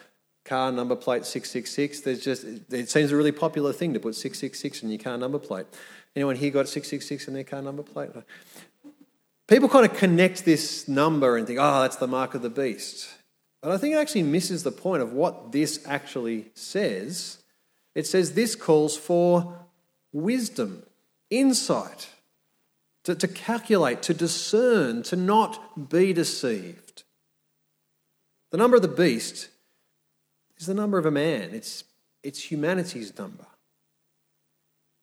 car 0.45 0.73
number 0.73 0.97
plate 0.97 1.25
666. 1.25 2.01
There's 2.01 2.23
just 2.23 2.45
it 2.71 2.91
seems 2.91 3.13
a 3.13 3.17
really 3.17 3.33
popular 3.33 3.73
thing 3.73 3.95
to 3.95 4.01
put 4.01 4.15
666 4.15 4.83
in 4.83 4.91
your 4.91 4.99
car 4.99 5.17
number 5.17 5.39
plate. 5.39 5.67
Anyone 6.17 6.37
here 6.37 6.51
got 6.51 6.69
666 6.69 7.29
in 7.29 7.35
their 7.35 7.45
car 7.45 7.63
number 7.63 7.83
plate? 7.83 8.11
People 9.47 9.69
kind 9.69 9.87
of 9.87 9.97
connect 9.97 10.45
this 10.45 10.89
number 10.89 11.37
and 11.37 11.47
think, 11.47 11.59
oh, 11.61 11.83
that's 11.83 11.97
the 11.97 12.07
mark 12.07 12.35
of 12.35 12.43
the 12.43 12.51
beast. 12.51 13.09
But 13.61 13.71
I 13.71 13.79
think 13.79 13.95
it 13.95 13.99
actually 13.99 14.25
misses 14.25 14.65
the 14.65 14.73
point 14.73 15.03
of 15.03 15.13
what 15.13 15.53
this 15.53 15.85
actually 15.87 16.47
says. 16.55 17.39
It 17.95 18.07
says 18.07 18.35
this 18.35 18.57
calls 18.57 18.97
for 18.97 19.67
wisdom, 20.13 20.83
insight, 21.31 22.11
to, 23.05 23.15
to 23.15 23.29
calculate, 23.29 24.03
to 24.03 24.15
discern, 24.15 25.03
to 25.05 25.17
not 25.17 25.89
be 25.91 26.13
deceived. 26.13 26.82
The 28.53 28.59
number 28.59 28.77
of 28.77 28.83
the 28.83 28.89
beast 28.89 29.49
is 30.59 30.67
the 30.67 30.75
number 30.75 30.99
of 30.99 31.07
a 31.07 31.11
man, 31.11 31.51
it's, 31.53 31.85
it's 32.23 32.51
humanity's 32.51 33.19
number. 33.19 33.47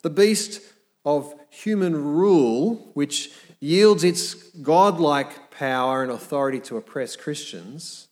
The 0.04 0.12
beast 0.12 0.62
of 1.04 1.34
human 1.50 2.16
rule, 2.16 2.92
which 2.94 3.32
yields 3.60 4.04
its 4.04 4.36
godlike 4.36 5.50
power 5.52 6.04
and 6.04 6.12
authority 6.12 6.60
to 6.62 6.78
oppress 6.78 7.16
Christians, 7.16 8.08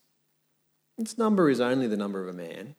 its 0.97 1.19
number 1.19 1.52
is 1.52 1.62
only 1.62 1.86
the 1.86 1.95
number 1.95 2.21
of 2.21 2.28
a 2.28 2.34
man, 2.34 2.76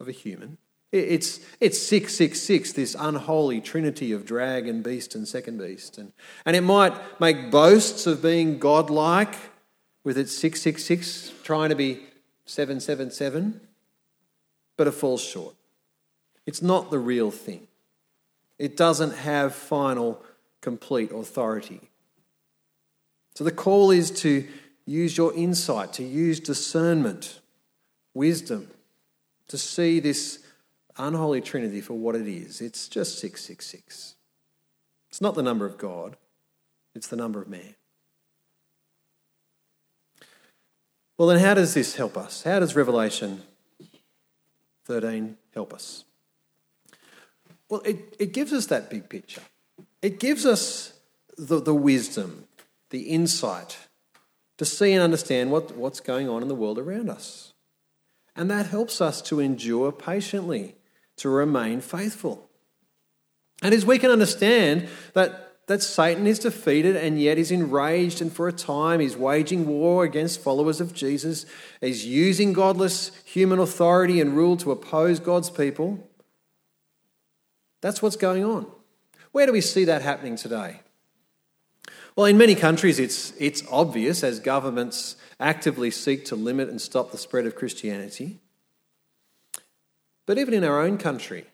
of 0.00 0.08
a 0.08 0.12
human. 0.12 0.56
It's, 0.90 1.40
it's 1.60 1.78
666, 1.78 2.72
this 2.72 2.96
unholy 2.98 3.60
trinity 3.60 4.12
of 4.12 4.24
dragon, 4.24 4.80
beast, 4.80 5.14
and 5.14 5.28
second 5.28 5.58
beast. 5.58 5.98
And, 5.98 6.12
and 6.46 6.56
it 6.56 6.62
might 6.62 7.20
make 7.20 7.50
boasts 7.50 8.06
of 8.06 8.22
being 8.22 8.58
godlike 8.58 9.34
with 10.08 10.16
its 10.16 10.32
666, 10.32 11.34
trying 11.44 11.68
to 11.68 11.76
be 11.76 12.00
777 12.46 13.60
but 14.78 14.86
it 14.86 14.92
falls 14.92 15.20
short. 15.20 15.54
It's 16.46 16.62
not 16.62 16.90
the 16.90 16.98
real 16.98 17.30
thing. 17.30 17.66
It 18.58 18.74
doesn't 18.74 19.12
have 19.12 19.54
final, 19.54 20.22
complete 20.62 21.12
authority. 21.12 21.90
So 23.34 23.44
the 23.44 23.52
call 23.52 23.90
is 23.90 24.10
to 24.22 24.48
use 24.86 25.18
your 25.18 25.34
insight, 25.34 25.92
to 25.94 26.04
use 26.04 26.40
discernment, 26.40 27.40
wisdom, 28.14 28.70
to 29.48 29.58
see 29.58 30.00
this 30.00 30.38
unholy 30.96 31.42
trinity 31.42 31.82
for 31.82 31.94
what 31.94 32.14
it 32.14 32.26
is. 32.26 32.62
It's 32.62 32.88
just 32.88 33.18
666. 33.18 34.14
It's 35.10 35.20
not 35.20 35.34
the 35.34 35.42
number 35.42 35.66
of 35.66 35.76
God, 35.76 36.16
it's 36.94 37.08
the 37.08 37.16
number 37.16 37.42
of 37.42 37.48
man. 37.48 37.74
Well, 41.18 41.26
then, 41.26 41.40
how 41.40 41.54
does 41.54 41.74
this 41.74 41.96
help 41.96 42.16
us? 42.16 42.44
How 42.44 42.60
does 42.60 42.76
Revelation 42.76 43.42
13 44.84 45.36
help 45.52 45.74
us? 45.74 46.04
Well, 47.68 47.80
it, 47.80 48.14
it 48.20 48.32
gives 48.32 48.52
us 48.52 48.66
that 48.66 48.88
big 48.88 49.08
picture. 49.08 49.42
It 50.00 50.20
gives 50.20 50.46
us 50.46 50.92
the, 51.36 51.60
the 51.60 51.74
wisdom, 51.74 52.46
the 52.90 53.00
insight 53.00 53.78
to 54.58 54.64
see 54.64 54.92
and 54.92 55.02
understand 55.02 55.50
what, 55.50 55.76
what's 55.76 55.98
going 55.98 56.28
on 56.28 56.42
in 56.42 56.48
the 56.48 56.54
world 56.54 56.78
around 56.78 57.10
us. 57.10 57.52
And 58.36 58.48
that 58.50 58.66
helps 58.66 59.00
us 59.00 59.20
to 59.22 59.40
endure 59.40 59.90
patiently, 59.90 60.76
to 61.16 61.28
remain 61.28 61.80
faithful. 61.80 62.48
And 63.60 63.74
as 63.74 63.84
we 63.84 63.98
can 63.98 64.12
understand 64.12 64.88
that 65.14 65.47
that 65.68 65.82
Satan 65.82 66.26
is 66.26 66.38
defeated 66.38 66.96
and 66.96 67.20
yet 67.20 67.38
is 67.38 67.50
enraged, 67.50 68.20
and 68.22 68.32
for 68.32 68.48
a 68.48 68.52
time 68.52 69.00
he's 69.00 69.16
waging 69.16 69.66
war 69.66 70.02
against 70.02 70.40
followers 70.40 70.80
of 70.80 70.94
Jesus. 70.94 71.44
He's 71.80 72.06
using 72.06 72.54
godless 72.54 73.12
human 73.24 73.58
authority 73.58 74.20
and 74.20 74.34
rule 74.34 74.56
to 74.56 74.72
oppose 74.72 75.20
God's 75.20 75.50
people. 75.50 76.08
That's 77.82 78.02
what's 78.02 78.16
going 78.16 78.44
on. 78.44 78.66
Where 79.32 79.46
do 79.46 79.52
we 79.52 79.60
see 79.60 79.84
that 79.84 80.00
happening 80.00 80.36
today? 80.36 80.80
Well, 82.16 82.26
in 82.26 82.38
many 82.38 82.54
countries, 82.54 82.98
it's, 82.98 83.34
it's 83.38 83.62
obvious 83.70 84.24
as 84.24 84.40
governments 84.40 85.16
actively 85.38 85.90
seek 85.90 86.24
to 86.24 86.34
limit 86.34 86.70
and 86.70 86.80
stop 86.80 87.12
the 87.12 87.18
spread 87.18 87.46
of 87.46 87.54
Christianity. 87.54 88.40
But 90.26 90.38
even 90.38 90.54
in 90.54 90.64
our 90.64 90.80
own 90.80 90.96
country, 90.96 91.44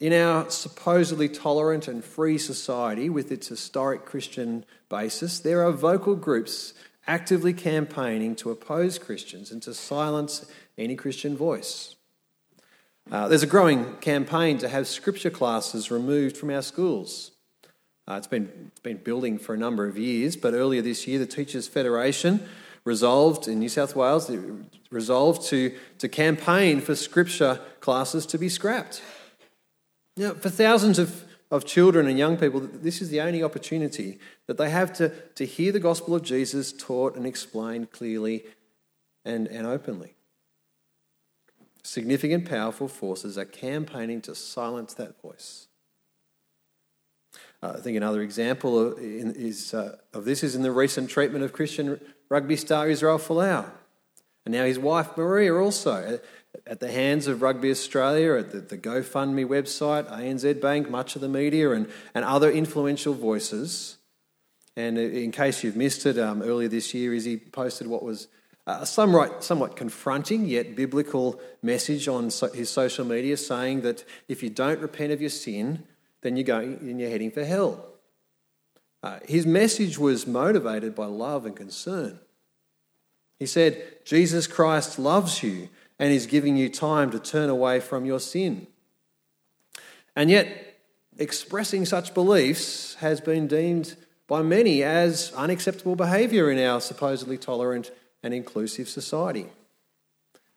in 0.00 0.12
our 0.12 0.50
supposedly 0.50 1.28
tolerant 1.28 1.88
and 1.88 2.04
free 2.04 2.38
society, 2.38 3.08
with 3.08 3.30
its 3.30 3.48
historic 3.48 4.04
Christian 4.04 4.64
basis, 4.88 5.38
there 5.38 5.64
are 5.64 5.72
vocal 5.72 6.16
groups 6.16 6.74
actively 7.06 7.52
campaigning 7.52 8.34
to 8.36 8.50
oppose 8.50 8.98
Christians 8.98 9.50
and 9.50 9.62
to 9.62 9.74
silence 9.74 10.46
any 10.76 10.96
Christian 10.96 11.36
voice. 11.36 11.96
Uh, 13.10 13.28
there's 13.28 13.42
a 13.42 13.46
growing 13.46 13.96
campaign 13.96 14.58
to 14.58 14.68
have 14.68 14.86
scripture 14.86 15.30
classes 15.30 15.90
removed 15.90 16.36
from 16.36 16.50
our 16.50 16.62
schools. 16.62 17.32
Uh, 18.08 18.14
it's, 18.14 18.26
been, 18.26 18.70
been 18.82 18.96
building 18.96 19.38
for 19.38 19.54
a 19.54 19.58
number 19.58 19.86
of 19.86 19.96
years, 19.96 20.36
but 20.36 20.54
earlier 20.54 20.82
this 20.82 21.06
year, 21.06 21.18
the 21.18 21.26
Teachers 21.26 21.68
Federation 21.68 22.46
resolved 22.84 23.48
in 23.48 23.58
New 23.58 23.68
South 23.68 23.96
Wales, 23.96 24.30
resolved 24.90 25.46
to, 25.48 25.74
to 25.98 26.08
campaign 26.08 26.80
for 26.80 26.94
scripture 26.94 27.60
classes 27.80 28.26
to 28.26 28.38
be 28.38 28.48
scrapped. 28.48 29.02
Know, 30.16 30.34
for 30.34 30.48
thousands 30.48 30.98
of, 30.98 31.24
of 31.50 31.64
children 31.64 32.06
and 32.06 32.16
young 32.16 32.36
people, 32.36 32.60
this 32.60 33.02
is 33.02 33.10
the 33.10 33.20
only 33.20 33.42
opportunity 33.42 34.18
that 34.46 34.56
they 34.58 34.70
have 34.70 34.92
to, 34.94 35.08
to 35.08 35.44
hear 35.44 35.72
the 35.72 35.80
gospel 35.80 36.14
of 36.14 36.22
Jesus 36.22 36.72
taught 36.72 37.16
and 37.16 37.26
explained 37.26 37.90
clearly 37.90 38.44
and, 39.24 39.48
and 39.48 39.66
openly. 39.66 40.14
Significant, 41.82 42.48
powerful 42.48 42.88
forces 42.88 43.36
are 43.36 43.44
campaigning 43.44 44.20
to 44.22 44.34
silence 44.34 44.94
that 44.94 45.20
voice. 45.20 45.66
Uh, 47.62 47.74
I 47.76 47.80
think 47.80 47.96
another 47.96 48.22
example 48.22 48.78
of, 48.78 48.98
is, 48.98 49.74
uh, 49.74 49.96
of 50.12 50.24
this 50.24 50.42
is 50.44 50.54
in 50.54 50.62
the 50.62 50.70
recent 50.70 51.10
treatment 51.10 51.44
of 51.44 51.52
Christian 51.52 52.00
rugby 52.28 52.56
star 52.56 52.88
Israel 52.88 53.18
Folau. 53.18 53.66
And 54.44 54.54
now 54.54 54.64
his 54.64 54.78
wife 54.78 55.16
Maria 55.16 55.54
also. 55.54 56.20
At 56.66 56.80
the 56.80 56.90
hands 56.90 57.26
of 57.26 57.42
Rugby 57.42 57.70
Australia, 57.70 58.34
at 58.34 58.52
the, 58.52 58.60
the 58.60 58.78
GoFundMe 58.78 59.46
website, 59.46 60.10
ANZ 60.10 60.60
Bank, 60.60 60.90
much 60.90 61.14
of 61.16 61.20
the 61.20 61.28
media, 61.28 61.72
and, 61.72 61.88
and 62.14 62.24
other 62.24 62.50
influential 62.50 63.14
voices. 63.14 63.98
And 64.76 64.98
in 64.98 65.30
case 65.30 65.62
you've 65.62 65.76
missed 65.76 66.04
it, 66.06 66.18
um, 66.18 66.42
earlier 66.42 66.68
this 66.68 66.94
year, 66.94 67.14
Izzy 67.14 67.36
posted 67.36 67.86
what 67.86 68.02
was 68.02 68.28
a 68.66 68.86
somewhat, 68.86 69.44
somewhat 69.44 69.76
confronting 69.76 70.46
yet 70.46 70.74
biblical 70.74 71.40
message 71.62 72.08
on 72.08 72.30
so, 72.30 72.50
his 72.50 72.70
social 72.70 73.04
media 73.04 73.36
saying 73.36 73.82
that 73.82 74.04
if 74.26 74.42
you 74.42 74.50
don't 74.50 74.80
repent 74.80 75.12
of 75.12 75.20
your 75.20 75.30
sin, 75.30 75.84
then 76.22 76.36
you're, 76.36 76.44
going, 76.44 76.78
then 76.80 76.98
you're 76.98 77.10
heading 77.10 77.30
for 77.30 77.44
hell. 77.44 77.84
Uh, 79.02 79.18
his 79.28 79.44
message 79.44 79.98
was 79.98 80.26
motivated 80.26 80.94
by 80.94 81.04
love 81.04 81.44
and 81.44 81.54
concern. 81.54 82.18
He 83.38 83.46
said, 83.46 83.82
Jesus 84.06 84.46
Christ 84.46 84.98
loves 84.98 85.42
you 85.42 85.68
and 86.04 86.12
is 86.12 86.26
giving 86.26 86.54
you 86.54 86.68
time 86.68 87.10
to 87.10 87.18
turn 87.18 87.48
away 87.48 87.80
from 87.80 88.04
your 88.04 88.20
sin. 88.20 88.66
And 90.14 90.28
yet, 90.28 90.76
expressing 91.16 91.86
such 91.86 92.12
beliefs 92.12 92.96
has 92.96 93.22
been 93.22 93.46
deemed 93.46 93.96
by 94.26 94.42
many 94.42 94.82
as 94.82 95.32
unacceptable 95.32 95.96
behaviour 95.96 96.50
in 96.50 96.58
our 96.58 96.82
supposedly 96.82 97.38
tolerant 97.38 97.90
and 98.22 98.34
inclusive 98.34 98.86
society. 98.86 99.46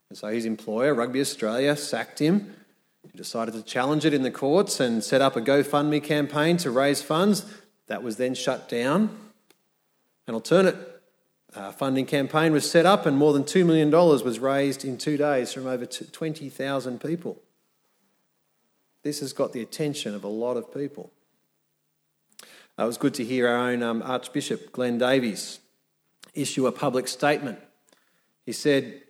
And 0.10 0.18
so 0.18 0.28
his 0.28 0.44
employer, 0.44 0.94
Rugby 0.94 1.22
Australia, 1.22 1.78
sacked 1.78 2.20
him. 2.20 2.54
He 3.10 3.18
decided 3.18 3.54
to 3.54 3.64
challenge 3.64 4.04
it 4.04 4.14
in 4.14 4.24
the 4.24 4.32
courts 4.32 4.82
and 4.82 5.02
set 5.02 5.22
up 5.22 5.38
a 5.38 5.42
GoFundMe 5.42 6.04
campaign 6.04 6.58
to 6.58 6.72
raise 6.72 7.02
funds. 7.02 7.46
That 7.88 8.04
was 8.04 8.18
then 8.18 8.36
shut 8.36 8.68
down. 8.68 9.18
An 10.28 10.34
alternate 10.34 10.97
uh, 11.58 11.72
funding 11.72 12.06
campaign 12.06 12.52
was 12.52 12.70
set 12.70 12.86
up, 12.86 13.06
and 13.08 13.18
more 13.18 13.34
than 13.34 13.44
$2 13.44 13.66
million 13.66 13.90
was 13.90 14.38
raised 14.38 14.86
in 14.86 14.98
two 14.98 15.18
days 15.18 15.52
from 15.52 15.66
over 15.66 15.86
20,000 15.86 17.02
people. 17.02 17.42
This 19.04 19.22
has 19.22 19.34
got 19.34 19.54
the 19.54 19.62
attention 19.62 20.14
of 20.14 20.24
a 20.24 20.28
lot 20.28 20.56
of 20.56 20.72
people. 20.72 21.12
Uh, 22.78 22.84
it 22.84 22.86
was 22.86 22.98
good 22.98 23.16
to 23.16 23.26
hear 23.26 23.48
our 23.48 23.70
own 23.72 23.82
um, 23.82 24.04
Archbishop 24.04 24.72
Glenn 24.72 25.00
Davies 25.00 25.60
issue 26.36 26.68
a 26.68 26.72
public 26.72 27.08
statement. 27.08 27.58
He 28.46 28.52
said, 28.52 29.02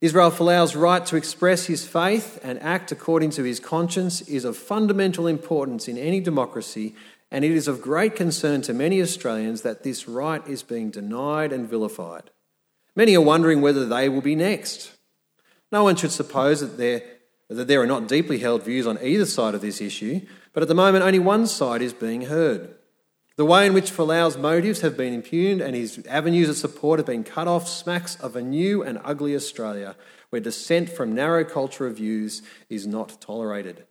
Israel 0.00 0.32
Folau's 0.32 0.74
right 0.74 1.06
to 1.06 1.16
express 1.16 1.66
his 1.66 1.86
faith 1.86 2.40
and 2.42 2.60
act 2.60 2.90
according 2.90 3.30
to 3.30 3.44
his 3.44 3.60
conscience 3.60 4.20
is 4.22 4.44
of 4.44 4.56
fundamental 4.56 5.28
importance 5.28 5.86
in 5.86 5.96
any 5.96 6.18
democracy 6.18 6.96
and 7.34 7.44
it 7.44 7.50
is 7.50 7.66
of 7.66 7.82
great 7.82 8.14
concern 8.14 8.62
to 8.62 8.72
many 8.72 9.02
Australians 9.02 9.62
that 9.62 9.82
this 9.82 10.06
right 10.06 10.46
is 10.46 10.62
being 10.62 10.90
denied 10.90 11.52
and 11.52 11.68
vilified. 11.68 12.30
Many 12.94 13.16
are 13.16 13.20
wondering 13.20 13.60
whether 13.60 13.84
they 13.84 14.08
will 14.08 14.20
be 14.20 14.36
next. 14.36 14.92
No 15.72 15.82
one 15.82 15.96
should 15.96 16.12
suppose 16.12 16.60
that 16.60 16.78
there, 16.78 17.02
that 17.48 17.66
there 17.66 17.82
are 17.82 17.88
not 17.88 18.06
deeply 18.06 18.38
held 18.38 18.62
views 18.62 18.86
on 18.86 19.02
either 19.02 19.26
side 19.26 19.56
of 19.56 19.62
this 19.62 19.80
issue, 19.80 20.20
but 20.52 20.62
at 20.62 20.68
the 20.68 20.76
moment 20.76 21.04
only 21.04 21.18
one 21.18 21.48
side 21.48 21.82
is 21.82 21.92
being 21.92 22.26
heard. 22.26 22.72
The 23.34 23.44
way 23.44 23.66
in 23.66 23.74
which 23.74 23.90
Folau's 23.90 24.38
motives 24.38 24.82
have 24.82 24.96
been 24.96 25.12
impugned 25.12 25.60
and 25.60 25.74
his 25.74 26.06
avenues 26.06 26.48
of 26.48 26.56
support 26.56 27.00
have 27.00 27.06
been 27.06 27.24
cut 27.24 27.48
off 27.48 27.66
smacks 27.66 28.14
of 28.14 28.36
a 28.36 28.42
new 28.42 28.84
and 28.84 29.00
ugly 29.02 29.34
Australia 29.34 29.96
where 30.30 30.40
dissent 30.40 30.88
from 30.88 31.16
narrow 31.16 31.42
culture 31.44 31.88
of 31.88 31.96
views 31.96 32.42
is 32.68 32.86
not 32.86 33.20
tolerated. 33.20 33.86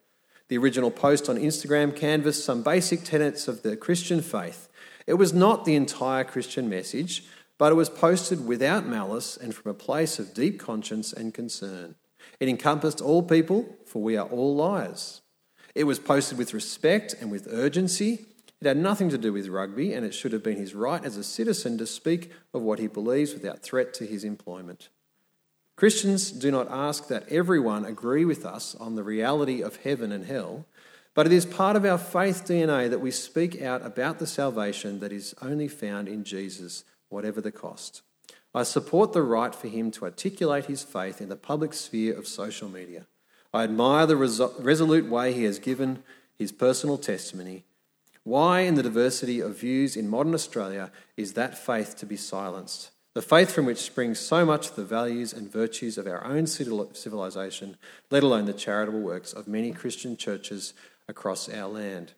The 0.49 0.57
original 0.57 0.91
post 0.91 1.29
on 1.29 1.37
Instagram 1.37 1.95
canvassed 1.95 2.43
some 2.43 2.63
basic 2.63 3.03
tenets 3.03 3.47
of 3.47 3.63
the 3.63 3.77
Christian 3.77 4.21
faith. 4.21 4.69
It 5.07 5.15
was 5.15 5.33
not 5.33 5.65
the 5.65 5.75
entire 5.75 6.23
Christian 6.23 6.69
message, 6.69 7.23
but 7.57 7.71
it 7.71 7.75
was 7.75 7.89
posted 7.89 8.45
without 8.45 8.85
malice 8.85 9.37
and 9.37 9.53
from 9.55 9.71
a 9.71 9.75
place 9.75 10.19
of 10.19 10.33
deep 10.33 10.59
conscience 10.59 11.13
and 11.13 11.33
concern. 11.33 11.95
It 12.39 12.49
encompassed 12.49 13.01
all 13.01 13.23
people, 13.23 13.77
for 13.85 14.01
we 14.01 14.17
are 14.17 14.27
all 14.27 14.55
liars. 14.55 15.21
It 15.75 15.85
was 15.85 15.99
posted 15.99 16.37
with 16.37 16.53
respect 16.53 17.15
and 17.19 17.31
with 17.31 17.47
urgency. 17.49 18.25
It 18.61 18.67
had 18.67 18.77
nothing 18.77 19.09
to 19.09 19.17
do 19.17 19.33
with 19.33 19.47
rugby, 19.47 19.93
and 19.93 20.05
it 20.05 20.13
should 20.13 20.31
have 20.31 20.43
been 20.43 20.57
his 20.57 20.75
right 20.75 21.03
as 21.03 21.17
a 21.17 21.23
citizen 21.23 21.77
to 21.77 21.85
speak 21.85 22.31
of 22.53 22.61
what 22.61 22.79
he 22.79 22.87
believes 22.87 23.33
without 23.33 23.61
threat 23.63 23.93
to 23.95 24.05
his 24.05 24.23
employment. 24.23 24.89
Christians 25.83 26.31
do 26.31 26.49
not 26.49 26.71
ask 26.71 27.09
that 27.09 27.27
everyone 27.27 27.83
agree 27.83 28.23
with 28.23 28.45
us 28.45 28.73
on 28.75 28.95
the 28.95 29.03
reality 29.03 29.61
of 29.61 29.75
heaven 29.83 30.13
and 30.13 30.25
hell, 30.25 30.65
but 31.13 31.25
it 31.25 31.33
is 31.33 31.45
part 31.45 31.75
of 31.75 31.83
our 31.83 31.97
faith 31.97 32.45
DNA 32.45 32.89
that 32.89 33.01
we 33.01 33.11
speak 33.11 33.61
out 33.61 33.85
about 33.85 34.17
the 34.17 34.25
salvation 34.25 35.01
that 35.01 35.11
is 35.11 35.35
only 35.41 35.67
found 35.67 36.07
in 36.07 36.23
Jesus, 36.23 36.85
whatever 37.09 37.41
the 37.41 37.51
cost. 37.51 38.01
I 38.55 38.63
support 38.63 39.11
the 39.11 39.23
right 39.23 39.53
for 39.53 39.67
him 39.67 39.91
to 39.91 40.05
articulate 40.05 40.67
his 40.67 40.83
faith 40.83 41.19
in 41.19 41.27
the 41.27 41.35
public 41.35 41.73
sphere 41.73 42.17
of 42.17 42.27
social 42.27 42.69
media. 42.69 43.05
I 43.53 43.65
admire 43.65 44.05
the 44.05 44.15
resolute 44.15 45.09
way 45.09 45.33
he 45.33 45.43
has 45.43 45.59
given 45.59 46.01
his 46.39 46.53
personal 46.53 46.97
testimony. 46.97 47.65
Why, 48.23 48.61
in 48.61 48.75
the 48.75 48.83
diversity 48.83 49.41
of 49.41 49.59
views 49.59 49.97
in 49.97 50.07
modern 50.07 50.33
Australia, 50.33 50.93
is 51.17 51.33
that 51.33 51.57
faith 51.57 51.97
to 51.97 52.05
be 52.05 52.15
silenced? 52.15 52.91
The 53.13 53.21
faith 53.21 53.51
from 53.51 53.65
which 53.65 53.77
springs 53.77 54.19
so 54.19 54.45
much 54.45 54.69
of 54.69 54.75
the 54.75 54.83
values 54.83 55.33
and 55.33 55.51
virtues 55.51 55.97
of 55.97 56.07
our 56.07 56.25
own 56.25 56.47
civilization, 56.47 57.77
let 58.09 58.23
alone 58.23 58.45
the 58.45 58.53
charitable 58.53 59.01
works 59.01 59.33
of 59.33 59.47
many 59.47 59.71
Christian 59.71 60.17
churches 60.17 60.73
across 61.07 61.47
our 61.49 61.69
land. 61.69 62.13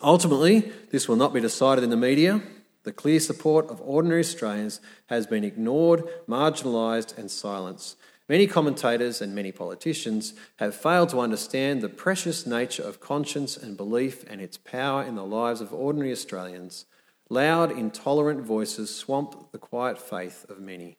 Ultimately, 0.00 0.72
this 0.90 1.08
will 1.08 1.16
not 1.16 1.34
be 1.34 1.40
decided 1.40 1.82
in 1.82 1.90
the 1.90 1.96
media. 1.96 2.42
The 2.84 2.92
clear 2.92 3.18
support 3.18 3.68
of 3.68 3.80
ordinary 3.80 4.20
Australians 4.20 4.80
has 5.06 5.26
been 5.26 5.42
ignored, 5.42 6.04
marginalised, 6.28 7.18
and 7.18 7.30
silenced. 7.30 7.96
Many 8.28 8.46
commentators 8.46 9.20
and 9.20 9.34
many 9.34 9.52
politicians 9.52 10.34
have 10.56 10.74
failed 10.74 11.08
to 11.10 11.20
understand 11.20 11.80
the 11.80 11.88
precious 11.88 12.46
nature 12.46 12.82
of 12.82 13.00
conscience 13.00 13.56
and 13.56 13.76
belief 13.76 14.24
and 14.28 14.40
its 14.40 14.56
power 14.56 15.02
in 15.02 15.14
the 15.14 15.24
lives 15.24 15.60
of 15.60 15.72
ordinary 15.72 16.12
Australians. 16.12 16.86
Loud, 17.28 17.72
intolerant 17.72 18.40
voices 18.42 18.94
swamp 18.94 19.50
the 19.52 19.58
quiet 19.58 19.98
faith 19.98 20.46
of 20.48 20.60
many. 20.60 20.96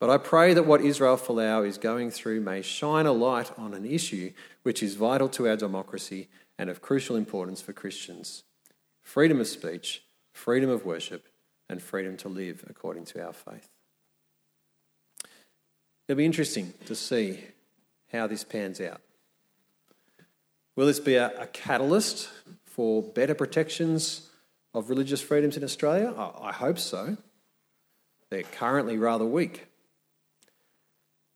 But 0.00 0.10
I 0.10 0.18
pray 0.18 0.52
that 0.54 0.66
what 0.66 0.80
Israel 0.80 1.16
Folau 1.16 1.66
is 1.66 1.78
going 1.78 2.10
through 2.10 2.40
may 2.40 2.60
shine 2.60 3.06
a 3.06 3.12
light 3.12 3.56
on 3.56 3.72
an 3.72 3.84
issue 3.86 4.32
which 4.62 4.82
is 4.82 4.96
vital 4.96 5.28
to 5.30 5.48
our 5.48 5.56
democracy 5.56 6.28
and 6.58 6.68
of 6.68 6.82
crucial 6.82 7.16
importance 7.16 7.60
for 7.60 7.72
Christians 7.72 8.42
freedom 9.02 9.38
of 9.38 9.46
speech, 9.46 10.02
freedom 10.32 10.70
of 10.70 10.86
worship, 10.86 11.26
and 11.68 11.82
freedom 11.82 12.16
to 12.16 12.28
live 12.28 12.64
according 12.68 13.04
to 13.04 13.22
our 13.24 13.34
faith. 13.34 13.68
It'll 16.08 16.18
be 16.18 16.24
interesting 16.24 16.72
to 16.86 16.94
see 16.94 17.40
how 18.10 18.26
this 18.26 18.44
pans 18.44 18.80
out. 18.80 19.00
Will 20.74 20.86
this 20.86 21.00
be 21.00 21.16
a, 21.16 21.32
a 21.38 21.46
catalyst 21.46 22.30
for 22.64 23.02
better 23.02 23.34
protections 23.34 24.30
of 24.74 24.90
religious 24.90 25.22
freedoms 25.22 25.56
in 25.56 25.64
Australia? 25.64 26.12
I 26.40 26.52
hope 26.52 26.78
so. 26.78 27.16
They're 28.30 28.42
currently 28.42 28.98
rather 28.98 29.24
weak. 29.24 29.66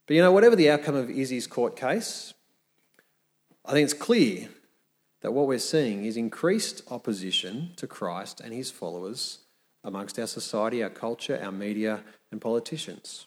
But 0.06 0.16
you 0.16 0.22
know, 0.22 0.32
whatever 0.32 0.56
the 0.56 0.70
outcome 0.70 0.96
of 0.96 1.08
Izzy's 1.08 1.46
court 1.46 1.76
case, 1.76 2.34
I 3.64 3.72
think 3.72 3.84
it's 3.84 3.94
clear 3.94 4.48
that 5.20 5.32
what 5.32 5.46
we're 5.46 5.58
seeing 5.58 6.04
is 6.04 6.16
increased 6.16 6.82
opposition 6.90 7.70
to 7.76 7.86
Christ 7.86 8.40
and 8.40 8.52
his 8.52 8.70
followers 8.70 9.40
amongst 9.84 10.18
our 10.18 10.26
society, 10.26 10.82
our 10.82 10.90
culture, 10.90 11.38
our 11.42 11.52
media, 11.52 12.02
and 12.32 12.40
politicians. 12.40 13.26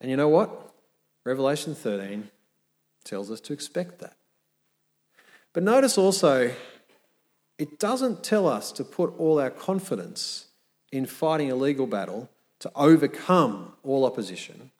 And 0.00 0.10
you 0.10 0.16
know 0.16 0.28
what? 0.28 0.72
Revelation 1.24 1.74
13 1.74 2.30
tells 3.04 3.30
us 3.30 3.40
to 3.42 3.52
expect 3.52 3.98
that. 4.00 4.16
But 5.52 5.62
notice 5.62 5.96
also 5.96 6.50
it 7.58 7.78
doesn't 7.78 8.22
tell 8.22 8.46
us 8.48 8.72
to 8.72 8.84
put 8.84 9.14
all 9.18 9.40
our 9.40 9.50
confidence 9.50 10.46
in 10.92 11.06
fighting 11.06 11.50
a 11.50 11.56
legal 11.56 11.86
battle 11.86 12.28
to 12.60 12.70
overcome 12.74 13.72
all 13.82 14.04
opposition 14.04 14.70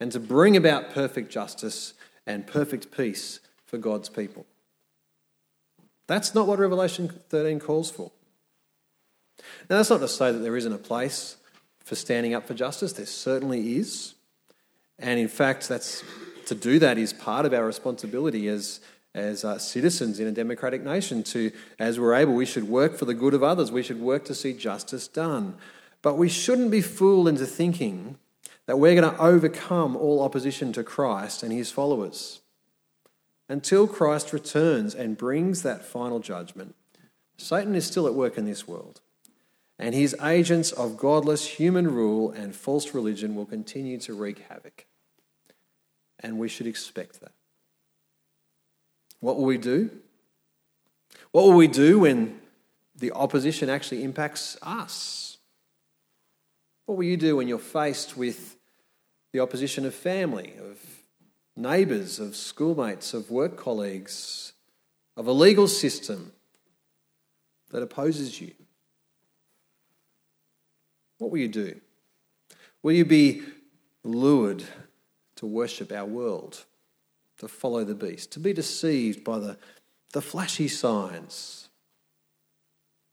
and 0.00 0.12
to 0.12 0.20
bring 0.20 0.56
about 0.56 0.90
perfect 0.90 1.30
justice 1.30 1.94
and 2.26 2.46
perfect 2.46 2.90
peace 2.96 3.40
for 3.66 3.78
God's 3.78 4.08
people. 4.08 4.46
That's 6.06 6.34
not 6.34 6.46
what 6.46 6.58
Revelation 6.58 7.08
13 7.28 7.60
calls 7.60 7.90
for. 7.90 8.10
Now, 9.68 9.76
that's 9.76 9.90
not 9.90 10.00
to 10.00 10.08
say 10.08 10.32
that 10.32 10.38
there 10.38 10.56
isn't 10.56 10.72
a 10.72 10.78
place 10.78 11.36
for 11.84 11.94
standing 11.94 12.34
up 12.34 12.46
for 12.46 12.54
justice. 12.54 12.92
There 12.94 13.06
certainly 13.06 13.76
is. 13.76 14.14
And 14.98 15.20
in 15.20 15.28
fact, 15.28 15.68
that's, 15.68 16.02
to 16.46 16.54
do 16.54 16.78
that 16.78 16.98
is 16.98 17.12
part 17.12 17.46
of 17.46 17.54
our 17.54 17.64
responsibility 17.64 18.48
as, 18.48 18.80
as 19.18 19.44
uh, 19.44 19.58
citizens 19.58 20.20
in 20.20 20.26
a 20.26 20.32
democratic 20.32 20.82
nation 20.82 21.22
to, 21.24 21.50
as 21.78 21.98
we're 21.98 22.14
able, 22.14 22.34
we 22.34 22.46
should 22.46 22.68
work 22.68 22.96
for 22.96 23.04
the 23.04 23.14
good 23.14 23.34
of 23.34 23.42
others. 23.42 23.72
We 23.72 23.82
should 23.82 24.00
work 24.00 24.24
to 24.26 24.34
see 24.34 24.52
justice 24.52 25.08
done. 25.08 25.56
But 26.00 26.16
we 26.16 26.28
shouldn't 26.28 26.70
be 26.70 26.80
fooled 26.80 27.28
into 27.28 27.44
thinking 27.44 28.18
that 28.66 28.78
we're 28.78 28.94
going 28.94 29.14
to 29.14 29.20
overcome 29.20 29.96
all 29.96 30.22
opposition 30.22 30.72
to 30.74 30.84
Christ 30.84 31.42
and 31.42 31.52
his 31.52 31.70
followers. 31.70 32.40
Until 33.48 33.86
Christ 33.86 34.32
returns 34.32 34.94
and 34.94 35.16
brings 35.16 35.62
that 35.62 35.84
final 35.84 36.20
judgment, 36.20 36.74
Satan 37.38 37.74
is 37.74 37.86
still 37.86 38.06
at 38.06 38.14
work 38.14 38.38
in 38.38 38.44
this 38.44 38.68
world. 38.68 39.00
And 39.78 39.94
his 39.94 40.14
agents 40.22 40.72
of 40.72 40.96
godless 40.96 41.46
human 41.46 41.94
rule 41.94 42.30
and 42.30 42.54
false 42.54 42.94
religion 42.94 43.34
will 43.34 43.46
continue 43.46 43.98
to 43.98 44.14
wreak 44.14 44.40
havoc. 44.48 44.86
and 46.20 46.38
we 46.38 46.48
should 46.48 46.66
expect 46.66 47.20
that. 47.20 47.32
What 49.20 49.36
will 49.36 49.44
we 49.44 49.58
do? 49.58 49.90
What 51.32 51.44
will 51.44 51.56
we 51.56 51.68
do 51.68 52.00
when 52.00 52.40
the 52.94 53.12
opposition 53.12 53.68
actually 53.68 54.02
impacts 54.02 54.56
us? 54.62 55.38
What 56.86 56.96
will 56.96 57.04
you 57.04 57.16
do 57.16 57.36
when 57.36 57.48
you're 57.48 57.58
faced 57.58 58.16
with 58.16 58.56
the 59.32 59.40
opposition 59.40 59.84
of 59.84 59.94
family, 59.94 60.54
of 60.58 60.78
neighbours, 61.56 62.18
of 62.18 62.34
schoolmates, 62.34 63.12
of 63.12 63.30
work 63.30 63.56
colleagues, 63.56 64.52
of 65.16 65.26
a 65.26 65.32
legal 65.32 65.68
system 65.68 66.32
that 67.70 67.82
opposes 67.82 68.40
you? 68.40 68.52
What 71.18 71.30
will 71.30 71.38
you 71.38 71.48
do? 71.48 71.80
Will 72.82 72.92
you 72.92 73.04
be 73.04 73.42
lured 74.04 74.64
to 75.36 75.46
worship 75.46 75.92
our 75.92 76.06
world, 76.06 76.64
to 77.38 77.48
follow 77.48 77.84
the 77.84 77.94
beast, 77.94 78.32
to 78.32 78.40
be 78.40 78.52
deceived 78.52 79.24
by 79.24 79.38
the, 79.38 79.56
the 80.12 80.22
flashy 80.22 80.68
signs, 80.68 81.68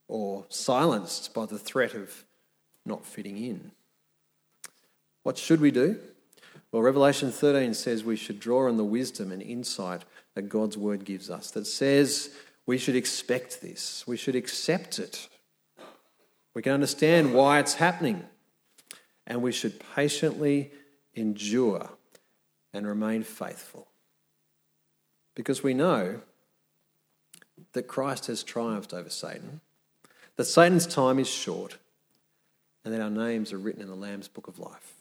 or 0.08 0.46
silenced 0.50 1.34
by 1.34 1.46
the 1.46 1.60
threat 1.60 1.94
of 1.94 2.26
not 2.86 3.06
fitting 3.06 3.38
in? 3.38 3.72
What 5.24 5.38
should 5.38 5.62
we 5.62 5.72
do? 5.72 6.00
Well, 6.72 6.82
Revelation 6.82 7.32
13 7.32 7.74
says 7.74 8.04
we 8.04 8.16
should 8.16 8.40
draw 8.40 8.68
on 8.68 8.78
the 8.78 8.84
wisdom 8.84 9.32
and 9.32 9.42
insight 9.42 10.04
that 10.34 10.50
God's 10.50 10.78
word 10.78 11.06
gives 11.06 11.30
us, 11.30 11.52
that 11.52 11.66
says 11.66 12.32
we 12.66 12.78
should 12.78 12.96
expect 12.96 13.62
this, 13.62 14.06
we 14.06 14.18
should 14.18 14.36
accept 14.36 15.00
it. 15.00 15.30
We 16.54 16.62
can 16.62 16.72
understand 16.74 17.34
why 17.34 17.60
it's 17.60 17.76
happening, 17.76 18.24
and 19.28 19.42
we 19.42 19.52
should 19.52 19.82
patiently 19.96 20.72
endure 21.14 21.90
and 22.74 22.88
remain 22.88 23.24
faithful. 23.24 23.88
Because 25.36 25.62
we 25.62 25.74
know 25.74 26.22
that 27.74 27.88
Christ 27.88 28.28
has 28.28 28.44
triumphed 28.44 28.94
over 28.94 29.10
Satan, 29.10 29.62
that 30.38 30.46
Satan's 30.46 30.88
time 30.88 31.20
is 31.20 31.28
short, 31.28 31.78
and 32.84 32.94
that 32.94 33.02
our 33.02 33.10
names 33.10 33.52
are 33.52 33.58
written 33.58 33.82
in 33.82 33.88
the 33.88 33.96
Lamb's 33.96 34.28
book 34.28 34.48
of 34.48 34.60
life. 34.60 34.94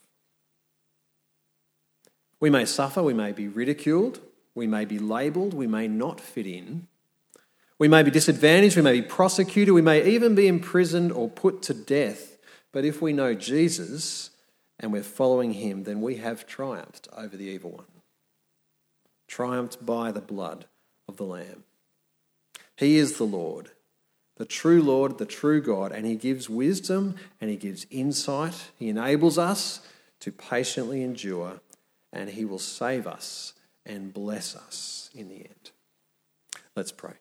We 2.40 2.50
may 2.50 2.64
suffer, 2.64 3.02
we 3.02 3.14
may 3.14 3.32
be 3.32 3.48
ridiculed, 3.48 4.20
we 4.54 4.66
may 4.66 4.84
be 4.84 4.98
labelled, 4.98 5.54
we 5.54 5.66
may 5.66 5.88
not 5.88 6.20
fit 6.20 6.46
in. 6.46 6.88
We 7.78 7.88
may 7.88 8.02
be 8.02 8.10
disadvantaged, 8.10 8.76
we 8.76 8.82
may 8.82 9.00
be 9.00 9.06
prosecuted, 9.06 9.74
we 9.74 9.82
may 9.82 10.06
even 10.08 10.34
be 10.34 10.46
imprisoned 10.46 11.12
or 11.12 11.28
put 11.28 11.62
to 11.62 11.74
death. 11.74 12.36
But 12.72 12.84
if 12.84 13.02
we 13.02 13.12
know 13.12 13.34
Jesus 13.34 14.30
and 14.78 14.92
we're 14.92 15.02
following 15.02 15.52
him, 15.52 15.84
then 15.84 16.00
we 16.00 16.16
have 16.16 16.46
triumphed 16.46 17.08
over 17.16 17.36
the 17.36 17.44
evil 17.44 17.72
one. 17.72 17.93
Triumphed 19.26 19.84
by 19.84 20.12
the 20.12 20.20
blood 20.20 20.66
of 21.08 21.16
the 21.16 21.24
Lamb. 21.24 21.64
He 22.76 22.96
is 22.96 23.18
the 23.18 23.24
Lord, 23.24 23.70
the 24.36 24.44
true 24.44 24.82
Lord, 24.82 25.18
the 25.18 25.26
true 25.26 25.60
God, 25.60 25.92
and 25.92 26.06
He 26.06 26.16
gives 26.16 26.50
wisdom 26.50 27.16
and 27.40 27.50
He 27.50 27.56
gives 27.56 27.86
insight. 27.90 28.70
He 28.76 28.88
enables 28.88 29.38
us 29.38 29.80
to 30.20 30.32
patiently 30.32 31.02
endure 31.02 31.60
and 32.12 32.30
He 32.30 32.44
will 32.44 32.58
save 32.58 33.06
us 33.06 33.54
and 33.86 34.12
bless 34.12 34.56
us 34.56 35.10
in 35.14 35.28
the 35.28 35.36
end. 35.36 35.70
Let's 36.74 36.92
pray. 36.92 37.14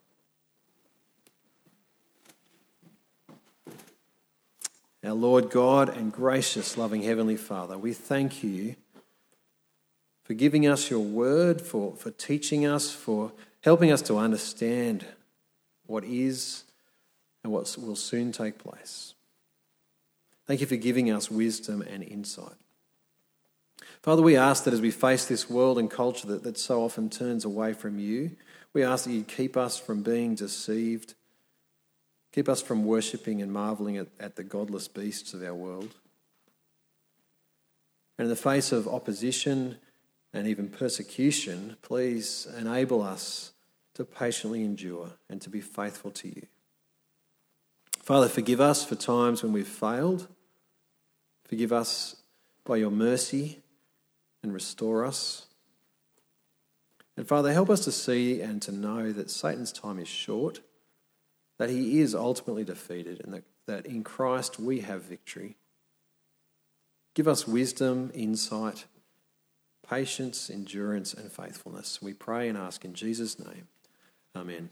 Our 5.03 5.13
Lord 5.13 5.49
God 5.49 5.89
and 5.89 6.13
gracious, 6.13 6.77
loving 6.77 7.03
Heavenly 7.03 7.35
Father, 7.35 7.77
we 7.77 7.91
thank 7.91 8.41
you 8.41 8.75
for 10.23 10.33
giving 10.33 10.65
us 10.65 10.89
your 10.89 10.99
word, 10.99 11.61
for, 11.61 11.95
for 11.95 12.11
teaching 12.11 12.65
us, 12.65 12.91
for 12.91 13.31
helping 13.61 13.91
us 13.91 14.01
to 14.03 14.17
understand 14.17 15.05
what 15.85 16.03
is 16.03 16.63
and 17.43 17.51
what 17.51 17.75
will 17.77 17.95
soon 17.95 18.31
take 18.31 18.57
place. 18.57 19.13
Thank 20.45 20.61
you 20.61 20.67
for 20.67 20.75
giving 20.75 21.11
us 21.11 21.29
wisdom 21.29 21.81
and 21.81 22.03
insight. 22.03 22.55
Father, 24.01 24.21
we 24.21 24.35
ask 24.35 24.65
that 24.65 24.73
as 24.73 24.81
we 24.81 24.91
face 24.91 25.25
this 25.25 25.49
world 25.49 25.77
and 25.77 25.89
culture 25.89 26.27
that, 26.27 26.43
that 26.43 26.57
so 26.57 26.83
often 26.83 27.09
turns 27.09 27.45
away 27.45 27.73
from 27.73 27.99
you, 27.99 28.31
we 28.73 28.83
ask 28.83 29.05
that 29.05 29.11
you 29.11 29.23
keep 29.23 29.55
us 29.55 29.79
from 29.79 30.03
being 30.03 30.35
deceived, 30.35 31.13
keep 32.33 32.49
us 32.49 32.61
from 32.61 32.83
worshipping 32.85 33.41
and 33.41 33.51
marvelling 33.51 33.97
at, 33.97 34.07
at 34.19 34.35
the 34.35 34.43
godless 34.43 34.87
beasts 34.87 35.33
of 35.33 35.43
our 35.43 35.53
world. 35.53 35.93
And 38.17 38.25
in 38.25 38.29
the 38.29 38.35
face 38.35 38.71
of 38.71 38.87
opposition 38.87 39.77
and 40.33 40.47
even 40.47 40.67
persecution, 40.67 41.77
please 41.81 42.47
enable 42.57 43.01
us 43.01 43.51
to 43.93 44.03
patiently 44.03 44.63
endure 44.63 45.11
and 45.29 45.39
to 45.41 45.49
be 45.49 45.61
faithful 45.61 46.11
to 46.11 46.27
you. 46.27 46.47
Father, 48.01 48.27
forgive 48.27 48.59
us 48.59 48.83
for 48.83 48.95
times 48.95 49.43
when 49.43 49.53
we've 49.53 49.67
failed. 49.67 50.27
Forgive 51.45 51.71
us 51.71 52.15
by 52.65 52.77
your 52.77 52.91
mercy 52.91 53.61
and 54.41 54.53
restore 54.53 55.05
us. 55.05 55.45
And 57.15 57.27
Father, 57.27 57.53
help 57.53 57.69
us 57.69 57.83
to 57.85 57.91
see 57.91 58.41
and 58.41 58.61
to 58.63 58.71
know 58.71 59.11
that 59.11 59.29
Satan's 59.29 59.71
time 59.71 59.99
is 59.99 60.07
short, 60.07 60.61
that 61.59 61.69
he 61.69 61.99
is 61.99 62.15
ultimately 62.15 62.63
defeated, 62.63 63.21
and 63.23 63.33
that, 63.33 63.43
that 63.67 63.85
in 63.85 64.03
Christ 64.03 64.59
we 64.59 64.79
have 64.79 65.03
victory. 65.03 65.55
Give 67.13 67.27
us 67.27 67.47
wisdom, 67.47 68.11
insight, 68.15 68.85
patience, 69.87 70.49
endurance, 70.49 71.13
and 71.13 71.31
faithfulness. 71.31 72.01
We 72.01 72.13
pray 72.13 72.49
and 72.49 72.57
ask 72.57 72.83
in 72.85 72.93
Jesus' 72.93 73.37
name. 73.39 73.67
Amen. 74.35 74.69